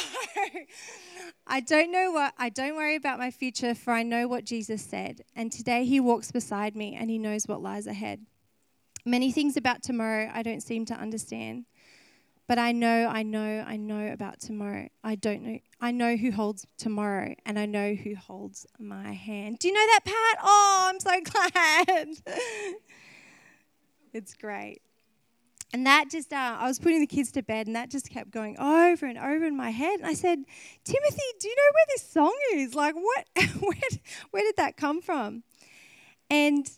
I 1.47 1.61
don't 1.61 1.91
know 1.91 2.11
what 2.13 2.35
I 2.37 2.51
don't 2.51 2.77
worry 2.77 2.97
about 2.97 3.19
my 3.19 3.31
future 3.31 3.75
for 3.75 3.93
I 3.93 4.03
know 4.03 4.29
what 4.29 4.45
Jesus 4.45 4.83
said 4.83 5.23
and 5.35 5.51
today 5.51 5.85
he 5.85 6.01
walks 6.01 6.31
beside 6.33 6.77
me 6.77 6.95
and 6.95 7.09
he 7.09 7.19
knows 7.19 7.47
what 7.47 7.63
lies 7.63 7.87
ahead. 7.87 8.27
Many 9.05 9.33
things 9.33 9.57
about 9.57 9.83
tomorrow 9.83 10.31
I 10.35 10.43
don't 10.43 10.63
seem 10.63 10.85
to 10.87 10.95
understand. 10.95 11.65
But 12.49 12.61
I 12.61 12.71
know, 12.71 13.09
I 13.09 13.25
know, 13.25 13.65
I 13.67 13.77
know 13.77 14.13
about 14.13 14.39
tomorrow. 14.39 14.89
I 15.03 15.17
don't 15.17 15.43
know. 15.43 15.59
I 15.81 15.91
know 15.91 16.17
who 16.17 16.31
holds 16.31 16.65
tomorrow, 16.79 17.35
and 17.45 17.59
I 17.59 17.67
know 17.67 17.95
who 17.95 18.15
holds 18.15 18.67
my 18.79 19.13
hand. 19.13 19.59
Do 19.59 19.69
you 19.69 19.75
know 19.75 19.87
that, 19.87 20.01
Pat? 20.05 20.39
Oh, 20.43 20.87
I'm 20.89 21.01
so 21.01 21.21
glad. 21.25 22.09
it's 24.13 24.35
great. 24.35 24.81
And 25.73 25.85
that 25.87 26.09
just, 26.09 26.33
uh, 26.33 26.57
I 26.61 26.69
was 26.69 26.79
putting 26.79 27.01
the 27.01 27.07
kids 27.09 27.33
to 27.33 27.43
bed, 27.43 27.67
and 27.67 27.75
that 27.75 27.91
just 27.91 28.11
kept 28.11 28.31
going 28.31 28.57
over 28.61 29.07
and 29.07 29.19
over 29.19 29.45
in 29.45 29.57
my 29.57 29.71
head. 29.71 29.99
And 29.99 30.07
I 30.07 30.15
said, 30.15 30.39
Timothy, 30.85 31.23
do 31.41 31.49
you 31.49 31.57
know 31.57 31.73
where 31.75 31.87
this 31.89 32.09
song 32.09 32.39
is? 32.55 32.75
Like, 32.77 32.95
what? 32.95 33.27
where, 33.61 34.01
where 34.31 34.43
did 34.45 34.57
that 34.57 34.77
come 34.77 35.03
from? 35.03 35.43
And 36.31 36.71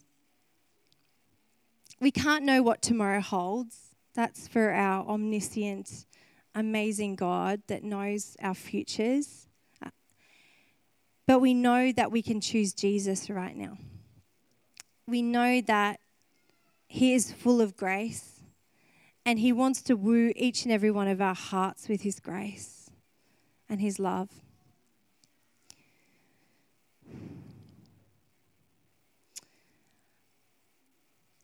we 2.00 2.10
can't 2.10 2.44
know 2.44 2.62
what 2.62 2.80
tomorrow 2.80 3.20
holds 3.20 3.87
that's 4.18 4.48
for 4.48 4.72
our 4.72 5.06
omniscient, 5.06 6.04
amazing 6.52 7.14
God 7.14 7.62
that 7.68 7.84
knows 7.84 8.36
our 8.42 8.52
futures. 8.52 9.46
But 11.24 11.38
we 11.38 11.54
know 11.54 11.92
that 11.92 12.10
we 12.10 12.20
can 12.20 12.40
choose 12.40 12.74
Jesus 12.74 13.30
right 13.30 13.56
now. 13.56 13.78
We 15.06 15.22
know 15.22 15.60
that 15.60 16.00
He 16.88 17.14
is 17.14 17.30
full 17.30 17.60
of 17.60 17.76
grace 17.76 18.40
and 19.24 19.38
He 19.38 19.52
wants 19.52 19.82
to 19.82 19.94
woo 19.94 20.32
each 20.34 20.64
and 20.64 20.72
every 20.72 20.90
one 20.90 21.06
of 21.06 21.20
our 21.20 21.36
hearts 21.36 21.88
with 21.88 22.00
His 22.00 22.18
grace 22.18 22.90
and 23.68 23.80
His 23.80 24.00
love. 24.00 24.30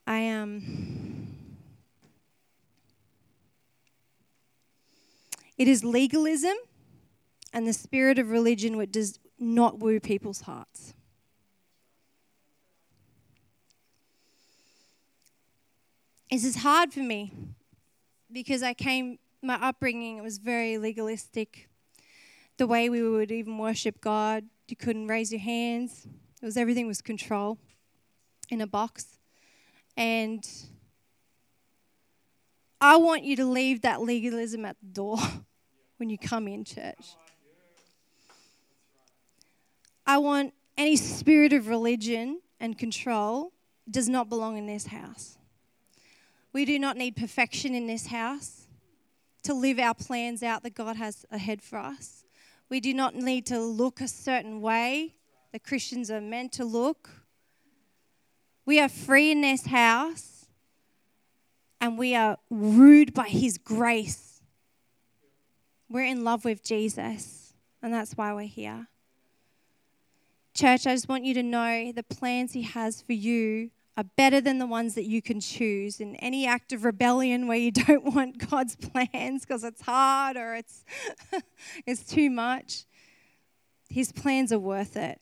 I 0.05 0.17
am. 0.17 0.57
Um, 0.57 1.04
It 5.57 5.67
is 5.67 5.83
legalism 5.83 6.55
and 7.53 7.65
the 7.65 7.73
spirit 7.73 8.19
of 8.19 8.29
religion 8.29 8.77
which 8.77 8.91
does 8.91 9.19
not 9.39 9.79
woo 9.79 9.99
people's 9.99 10.41
hearts. 10.41 10.93
This 16.29 16.43
is 16.43 16.57
hard 16.57 16.91
for 16.91 16.99
me 16.99 17.31
because 18.31 18.61
I 18.61 18.73
came, 18.73 19.19
my 19.41 19.55
upbringing 19.55 20.21
was 20.21 20.37
very 20.37 20.77
legalistic. 20.77 21.69
The 22.57 22.67
way 22.67 22.89
we 22.89 23.01
would 23.01 23.31
even 23.31 23.57
worship 23.57 24.01
God, 24.01 24.43
you 24.67 24.75
couldn't 24.75 25.07
raise 25.07 25.31
your 25.31 25.41
hands. 25.41 26.07
It 26.41 26.45
was 26.45 26.57
everything 26.57 26.87
was 26.87 27.01
control 27.01 27.57
in 28.49 28.59
a 28.59 28.67
box. 28.67 29.17
And 29.95 30.45
I 32.85 32.97
want 32.97 33.23
you 33.23 33.35
to 33.37 33.45
leave 33.45 33.81
that 33.81 34.03
legalism 34.03 34.63
at 34.63 34.77
the 34.79 34.85
door 34.85 35.17
when 35.97 36.11
you 36.11 36.19
come 36.19 36.47
in 36.47 36.63
church. 36.63 37.15
I 40.05 40.19
want 40.19 40.53
any 40.77 40.95
spirit 40.95 41.51
of 41.51 41.67
religion 41.67 42.41
and 42.59 42.77
control 42.77 43.53
does 43.89 44.07
not 44.07 44.29
belong 44.29 44.57
in 44.57 44.67
this 44.67 44.85
house. 44.85 45.39
We 46.53 46.63
do 46.63 46.77
not 46.77 46.95
need 46.95 47.15
perfection 47.15 47.73
in 47.73 47.87
this 47.87 48.05
house 48.05 48.67
to 49.43 49.55
live 49.55 49.79
our 49.79 49.95
plans 49.95 50.43
out 50.43 50.61
that 50.61 50.75
God 50.75 50.95
has 50.95 51.25
ahead 51.31 51.63
for 51.63 51.79
us. 51.79 52.23
We 52.69 52.79
do 52.79 52.93
not 52.93 53.15
need 53.15 53.47
to 53.47 53.59
look 53.59 53.99
a 53.99 54.07
certain 54.07 54.61
way 54.61 55.15
that 55.53 55.63
Christians 55.63 56.11
are 56.11 56.21
meant 56.21 56.51
to 56.53 56.65
look. 56.65 57.09
We 58.63 58.79
are 58.79 58.89
free 58.89 59.31
in 59.31 59.41
this 59.41 59.65
house 59.65 60.34
and 61.79 61.97
we 61.97 62.15
are 62.15 62.37
wooed 62.49 63.13
by 63.13 63.27
His 63.27 63.57
grace. 63.57 64.41
We're 65.89 66.05
in 66.05 66.23
love 66.23 66.45
with 66.45 66.63
Jesus, 66.63 67.53
and 67.81 67.93
that's 67.93 68.13
why 68.13 68.33
we're 68.33 68.47
here. 68.47 68.87
Church, 70.53 70.87
I 70.87 70.93
just 70.93 71.09
want 71.09 71.25
you 71.25 71.33
to 71.33 71.43
know 71.43 71.91
the 71.91 72.03
plans 72.03 72.53
He 72.53 72.63
has 72.63 73.01
for 73.01 73.13
you 73.13 73.71
are 73.97 74.03
better 74.03 74.41
than 74.41 74.59
the 74.59 74.65
ones 74.65 74.95
that 74.95 75.05
you 75.05 75.21
can 75.21 75.39
choose. 75.39 75.99
In 75.99 76.15
any 76.17 76.45
act 76.45 76.73
of 76.73 76.83
rebellion 76.83 77.47
where 77.47 77.57
you 77.57 77.71
don't 77.71 78.13
want 78.15 78.49
God's 78.49 78.75
plans 78.75 79.45
because 79.45 79.63
it's 79.63 79.81
hard 79.81 80.37
or 80.37 80.55
it's, 80.55 80.83
it's 81.85 82.03
too 82.03 82.29
much, 82.29 82.85
His 83.89 84.11
plans 84.11 84.51
are 84.51 84.59
worth 84.59 84.97
it. 84.97 85.19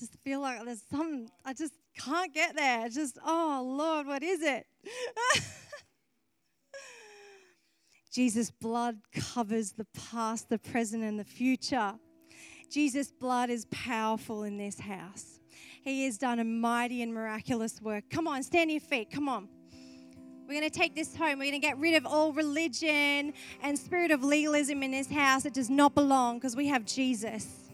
Just 0.00 0.14
feel 0.24 0.40
like 0.40 0.64
there's 0.64 0.82
some, 0.90 1.28
I 1.44 1.52
just 1.52 1.74
can't 1.96 2.34
get 2.34 2.56
there. 2.56 2.86
It's 2.86 2.96
just, 2.96 3.18
oh 3.24 3.62
Lord, 3.64 4.06
what 4.06 4.22
is 4.22 4.42
it? 4.42 4.66
Jesus' 8.12 8.50
blood 8.50 8.98
covers 9.14 9.72
the 9.72 9.86
past, 10.10 10.48
the 10.48 10.58
present, 10.58 11.04
and 11.04 11.18
the 11.18 11.24
future. 11.24 11.94
Jesus' 12.68 13.12
blood 13.12 13.50
is 13.50 13.66
powerful 13.70 14.42
in 14.42 14.56
this 14.56 14.80
house. 14.80 15.38
He 15.82 16.04
has 16.06 16.18
done 16.18 16.40
a 16.40 16.44
mighty 16.44 17.02
and 17.02 17.14
miraculous 17.14 17.80
work. 17.80 18.04
Come 18.10 18.26
on, 18.26 18.42
stand 18.42 18.68
on 18.68 18.70
your 18.70 18.80
feet. 18.80 19.10
Come 19.10 19.28
on. 19.28 19.48
We're 20.46 20.58
going 20.58 20.70
to 20.70 20.78
take 20.78 20.96
this 20.96 21.14
home. 21.14 21.38
We're 21.38 21.50
going 21.50 21.52
to 21.52 21.66
get 21.66 21.78
rid 21.78 21.94
of 21.94 22.04
all 22.04 22.32
religion 22.32 23.32
and 23.62 23.78
spirit 23.78 24.10
of 24.10 24.24
legalism 24.24 24.82
in 24.82 24.90
this 24.90 25.08
house. 25.08 25.44
It 25.44 25.54
does 25.54 25.70
not 25.70 25.94
belong 25.94 26.38
because 26.38 26.56
we 26.56 26.66
have 26.66 26.84
Jesus. 26.84 27.69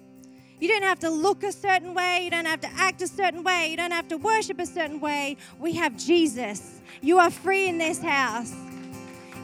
You 0.59 0.69
don't 0.69 0.83
have 0.83 0.99
to 1.01 1.11
look 1.11 1.43
a 1.43 1.53
certain 1.53 1.93
way. 1.93 2.23
You 2.25 2.31
don't 2.31 2.47
have 2.47 2.61
to 2.63 2.71
act 2.77 3.03
a 3.03 3.09
certain 3.09 3.43
way. 3.43 3.69
You 3.71 3.77
don't 3.77 3.91
have 3.91 4.09
to 4.09 4.17
worship 4.17 4.59
a 4.59 4.67
certain 4.67 5.01
way. 5.01 5.37
We 5.59 5.73
have 5.75 5.97
Jesus. 5.97 6.81
You 7.03 7.19
are 7.19 7.31
free 7.31 7.69
in 7.69 7.79
this 7.79 8.01
house. 8.01 8.55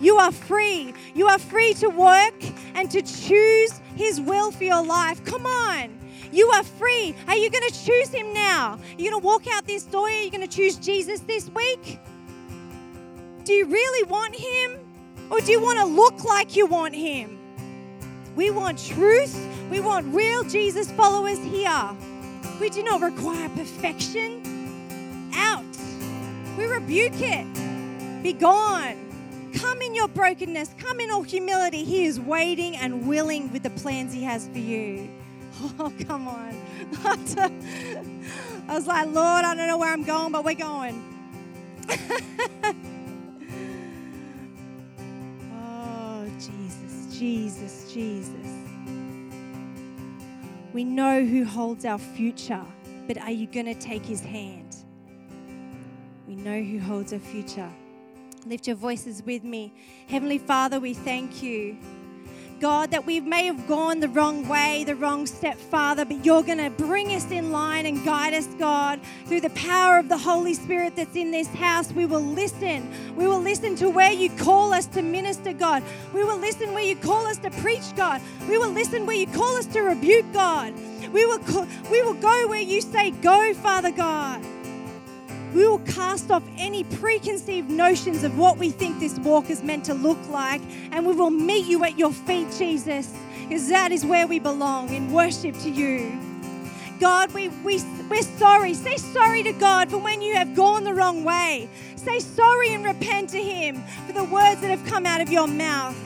You 0.00 0.16
are 0.16 0.32
free. 0.32 0.94
You 1.14 1.28
are 1.28 1.38
free 1.38 1.74
to 1.74 1.88
work 1.88 2.34
and 2.74 2.90
to 2.90 3.02
choose 3.02 3.80
His 3.94 4.20
will 4.20 4.50
for 4.50 4.64
your 4.64 4.84
life. 4.84 5.24
Come 5.24 5.46
on. 5.46 5.98
You 6.32 6.48
are 6.48 6.64
free. 6.64 7.14
Are 7.28 7.36
you 7.36 7.50
going 7.50 7.68
to 7.68 7.84
choose 7.84 8.08
Him 8.08 8.32
now? 8.32 8.78
You 8.96 9.10
going 9.10 9.20
to 9.20 9.26
walk 9.26 9.46
out 9.48 9.66
this 9.66 9.84
door? 9.84 10.08
Are 10.08 10.22
you 10.22 10.30
going 10.30 10.48
to 10.48 10.56
choose 10.56 10.76
Jesus 10.76 11.20
this 11.20 11.50
week? 11.50 12.00
Do 13.44 13.52
you 13.52 13.66
really 13.66 14.08
want 14.08 14.34
Him? 14.34 14.78
Or 15.30 15.40
do 15.40 15.52
you 15.52 15.60
want 15.60 15.78
to 15.78 15.84
look 15.84 16.24
like 16.24 16.56
you 16.56 16.66
want 16.66 16.94
Him? 16.94 17.38
We 18.34 18.50
want 18.50 18.78
truth. 18.78 19.36
We 19.70 19.80
want 19.80 20.14
real 20.14 20.42
Jesus 20.44 20.90
followers 20.92 21.38
here. 21.38 21.90
We 22.60 22.70
do 22.70 22.82
not 22.82 23.00
require 23.00 23.48
perfection. 23.50 25.30
Out. 25.34 25.64
We 26.56 26.64
rebuke 26.64 27.20
it. 27.20 28.22
Be 28.22 28.32
gone. 28.32 28.96
Come 29.54 29.82
in 29.82 29.94
your 29.94 30.08
brokenness. 30.08 30.74
Come 30.78 31.00
in 31.00 31.10
all 31.10 31.22
humility. 31.22 31.84
He 31.84 32.04
is 32.04 32.18
waiting 32.18 32.76
and 32.76 33.06
willing 33.06 33.52
with 33.52 33.62
the 33.62 33.70
plans 33.70 34.12
He 34.12 34.22
has 34.22 34.48
for 34.48 34.58
you. 34.58 35.08
Oh, 35.78 35.92
come 36.08 36.26
on. 36.26 36.56
I 38.68 38.74
was 38.74 38.86
like, 38.86 39.06
Lord, 39.08 39.44
I 39.44 39.54
don't 39.54 39.66
know 39.68 39.76
where 39.78 39.92
I'm 39.92 40.02
going, 40.02 40.32
but 40.32 40.44
we're 40.44 40.54
going. 40.54 41.00
Jesus, 47.22 47.92
Jesus. 47.92 48.48
We 50.72 50.82
know 50.82 51.24
who 51.24 51.44
holds 51.44 51.84
our 51.84 51.96
future, 51.96 52.64
but 53.06 53.16
are 53.16 53.30
you 53.30 53.46
going 53.46 53.66
to 53.66 53.76
take 53.76 54.04
his 54.04 54.20
hand? 54.20 54.74
We 56.26 56.34
know 56.34 56.60
who 56.60 56.80
holds 56.80 57.12
our 57.12 57.20
future. 57.20 57.70
Lift 58.44 58.66
your 58.66 58.74
voices 58.74 59.22
with 59.22 59.44
me. 59.44 59.72
Heavenly 60.08 60.38
Father, 60.38 60.80
we 60.80 60.94
thank 60.94 61.44
you. 61.44 61.76
God, 62.62 62.92
that 62.92 63.04
we 63.04 63.18
may 63.18 63.46
have 63.46 63.66
gone 63.66 63.98
the 63.98 64.08
wrong 64.08 64.46
way, 64.46 64.84
the 64.84 64.94
wrong 64.94 65.26
step, 65.26 65.58
Father, 65.58 66.04
but 66.04 66.24
you're 66.24 66.44
going 66.44 66.58
to 66.58 66.70
bring 66.70 67.12
us 67.12 67.28
in 67.32 67.50
line 67.50 67.86
and 67.86 68.04
guide 68.04 68.34
us, 68.34 68.46
God, 68.56 69.00
through 69.26 69.40
the 69.40 69.50
power 69.50 69.98
of 69.98 70.08
the 70.08 70.16
Holy 70.16 70.54
Spirit 70.54 70.94
that's 70.94 71.16
in 71.16 71.32
this 71.32 71.48
house. 71.48 71.90
We 71.90 72.06
will 72.06 72.22
listen. 72.22 72.88
We 73.16 73.26
will 73.26 73.40
listen 73.40 73.74
to 73.76 73.90
where 73.90 74.12
you 74.12 74.30
call 74.30 74.72
us 74.72 74.86
to 74.86 75.02
minister, 75.02 75.52
God. 75.52 75.82
We 76.14 76.22
will 76.22 76.38
listen 76.38 76.72
where 76.72 76.84
you 76.84 76.94
call 76.94 77.26
us 77.26 77.38
to 77.38 77.50
preach, 77.50 77.96
God. 77.96 78.22
We 78.48 78.58
will 78.58 78.70
listen 78.70 79.06
where 79.06 79.16
you 79.16 79.26
call 79.26 79.56
us 79.56 79.66
to 79.66 79.80
rebuke, 79.80 80.32
God. 80.32 80.72
We 81.12 81.26
will, 81.26 81.40
we 81.90 82.00
will 82.02 82.14
go 82.14 82.46
where 82.46 82.60
you 82.60 82.80
say 82.80 83.10
go, 83.10 83.52
Father 83.54 83.90
God. 83.90 84.40
We 85.54 85.66
will 85.66 85.80
cast 85.80 86.30
off 86.30 86.42
any 86.56 86.84
preconceived 86.84 87.68
notions 87.68 88.24
of 88.24 88.38
what 88.38 88.56
we 88.56 88.70
think 88.70 89.00
this 89.00 89.18
walk 89.18 89.50
is 89.50 89.62
meant 89.62 89.84
to 89.86 89.94
look 89.94 90.18
like, 90.28 90.62
and 90.90 91.06
we 91.06 91.14
will 91.14 91.30
meet 91.30 91.66
you 91.66 91.84
at 91.84 91.98
your 91.98 92.12
feet, 92.12 92.48
Jesus, 92.56 93.12
because 93.42 93.68
that 93.68 93.92
is 93.92 94.04
where 94.04 94.26
we 94.26 94.38
belong 94.38 94.88
in 94.94 95.12
worship 95.12 95.54
to 95.60 95.70
you. 95.70 96.18
God, 96.98 97.34
we, 97.34 97.48
we, 97.48 97.82
we're 98.08 98.22
sorry. 98.22 98.74
Say 98.74 98.96
sorry 98.96 99.42
to 99.42 99.52
God 99.52 99.90
for 99.90 99.98
when 99.98 100.22
you 100.22 100.34
have 100.36 100.54
gone 100.54 100.84
the 100.84 100.94
wrong 100.94 101.24
way. 101.24 101.68
Say 101.96 102.20
sorry 102.20 102.72
and 102.72 102.84
repent 102.84 103.30
to 103.30 103.42
Him 103.42 103.82
for 104.06 104.12
the 104.12 104.24
words 104.24 104.60
that 104.60 104.70
have 104.70 104.84
come 104.86 105.04
out 105.04 105.20
of 105.20 105.30
your 105.30 105.48
mouth. 105.48 105.96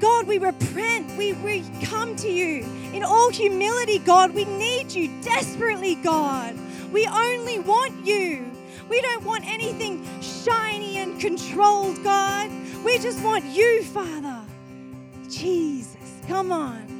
God, 0.00 0.26
we 0.26 0.38
repent. 0.38 1.16
We, 1.16 1.34
we 1.34 1.62
come 1.84 2.16
to 2.16 2.28
you 2.28 2.66
in 2.92 3.04
all 3.04 3.30
humility, 3.30 4.00
God. 4.00 4.34
We 4.34 4.44
need 4.44 4.90
you 4.90 5.08
desperately, 5.22 5.94
God. 5.94 6.58
We 6.92 7.06
only 7.06 7.58
want 7.58 8.06
you. 8.06 8.50
We 8.88 9.00
don't 9.00 9.24
want 9.24 9.46
anything 9.46 10.06
shiny 10.20 10.98
and 10.98 11.18
controlled, 11.18 12.02
God. 12.04 12.50
We 12.84 12.98
just 12.98 13.22
want 13.24 13.44
you, 13.46 13.82
Father. 13.84 14.40
Jesus, 15.30 16.20
come 16.28 16.52
on. 16.52 16.92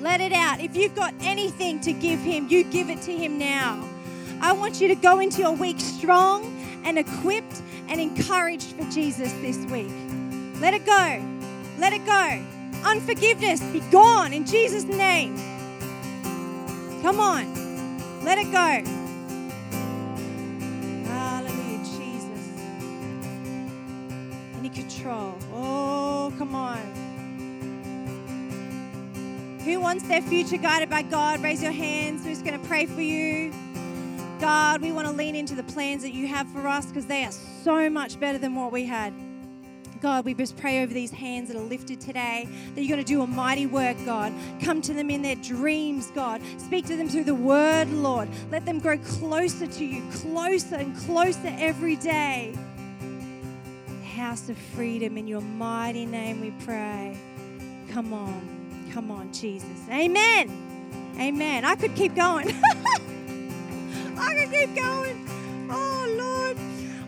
Let 0.00 0.20
it 0.20 0.32
out. 0.32 0.60
If 0.60 0.76
you've 0.76 0.94
got 0.94 1.12
anything 1.20 1.80
to 1.80 1.92
give 1.92 2.20
Him, 2.20 2.48
you 2.48 2.64
give 2.64 2.88
it 2.88 3.02
to 3.02 3.12
Him 3.12 3.38
now. 3.38 3.86
I 4.40 4.52
want 4.52 4.80
you 4.80 4.88
to 4.88 4.94
go 4.94 5.20
into 5.20 5.40
your 5.40 5.52
week 5.52 5.80
strong 5.80 6.44
and 6.84 6.98
equipped 6.98 7.62
and 7.88 8.00
encouraged 8.00 8.72
for 8.76 8.84
Jesus 8.90 9.32
this 9.34 9.58
week. 9.70 9.92
Let 10.60 10.74
it 10.74 10.86
go. 10.86 11.22
Let 11.78 11.92
it 11.92 12.06
go. 12.06 12.42
Unforgiveness 12.84 13.60
be 13.64 13.80
gone 13.90 14.32
in 14.32 14.46
Jesus' 14.46 14.84
name. 14.84 15.36
Come 17.02 17.20
on. 17.20 17.63
Let 18.24 18.38
it 18.38 18.50
go. 18.50 18.82
Hallelujah, 21.08 21.78
Jesus. 21.84 22.48
Any 24.58 24.70
control. 24.70 25.36
Oh, 25.52 26.32
come 26.38 26.54
on. 26.54 26.78
Who 29.64 29.78
wants 29.78 30.08
their 30.08 30.22
future 30.22 30.56
guided 30.56 30.88
by 30.88 31.02
God? 31.02 31.42
Raise 31.42 31.62
your 31.62 31.72
hands. 31.72 32.24
Who's 32.24 32.40
going 32.40 32.58
to 32.58 32.66
pray 32.66 32.86
for 32.86 33.02
you? 33.02 33.52
God, 34.40 34.80
we 34.80 34.90
want 34.90 35.06
to 35.06 35.12
lean 35.12 35.34
into 35.34 35.54
the 35.54 35.62
plans 35.62 36.02
that 36.02 36.14
you 36.14 36.26
have 36.26 36.48
for 36.48 36.66
us 36.66 36.86
because 36.86 37.04
they 37.04 37.24
are 37.24 37.32
so 37.32 37.90
much 37.90 38.18
better 38.18 38.38
than 38.38 38.54
what 38.54 38.72
we 38.72 38.86
had. 38.86 39.12
God, 40.04 40.26
we 40.26 40.34
just 40.34 40.58
pray 40.58 40.82
over 40.82 40.92
these 40.92 41.10
hands 41.10 41.48
that 41.48 41.56
are 41.56 41.62
lifted 41.64 41.98
today 41.98 42.46
that 42.74 42.82
you're 42.82 42.94
going 42.94 43.02
to 43.02 43.10
do 43.10 43.22
a 43.22 43.26
mighty 43.26 43.64
work, 43.64 43.96
God. 44.04 44.34
Come 44.60 44.82
to 44.82 44.92
them 44.92 45.08
in 45.08 45.22
their 45.22 45.36
dreams, 45.36 46.10
God. 46.14 46.42
Speak 46.58 46.84
to 46.88 46.96
them 46.96 47.08
through 47.08 47.24
the 47.24 47.34
word, 47.34 47.88
Lord. 47.88 48.28
Let 48.50 48.66
them 48.66 48.80
grow 48.80 48.98
closer 48.98 49.66
to 49.66 49.82
you, 49.82 50.02
closer 50.10 50.74
and 50.74 50.94
closer 50.94 51.48
every 51.58 51.96
day. 51.96 52.54
House 54.14 54.50
of 54.50 54.58
freedom, 54.58 55.16
in 55.16 55.26
your 55.26 55.40
mighty 55.40 56.04
name 56.04 56.42
we 56.42 56.50
pray. 56.66 57.16
Come 57.90 58.12
on, 58.12 58.90
come 58.92 59.10
on, 59.10 59.32
Jesus. 59.32 59.88
Amen. 59.88 61.14
Amen. 61.18 61.64
I 61.64 61.76
could 61.76 61.94
keep 61.94 62.14
going. 62.14 62.48
I 64.18 64.34
could 64.34 64.50
keep 64.50 64.76
going. 64.76 65.23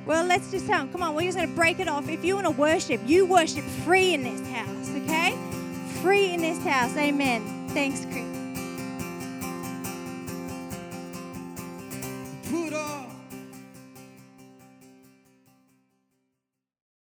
Well, 0.07 0.25
let's 0.25 0.53
just 0.53 0.69
tell 0.69 0.79
them, 0.79 0.93
come 0.93 1.03
on, 1.03 1.17
we're 1.17 1.23
just 1.23 1.37
going 1.37 1.49
to 1.49 1.55
break 1.55 1.81
it 1.81 1.89
off. 1.89 2.09
If 2.09 2.25
you 2.25 2.37
want 2.37 2.47
to 2.47 2.53
worship, 2.53 3.01
you 3.07 3.27
worship 3.27 3.65
free 3.65 4.15
in 4.15 4.23
this 4.23 4.49
house, 4.49 4.91
okay? 5.03 5.37
Free 6.01 6.33
in 6.33 6.41
this 6.41 6.63
house. 6.63 6.97
Amen. 6.97 7.43
Thanks, 7.71 8.07
Chris. 8.13 8.26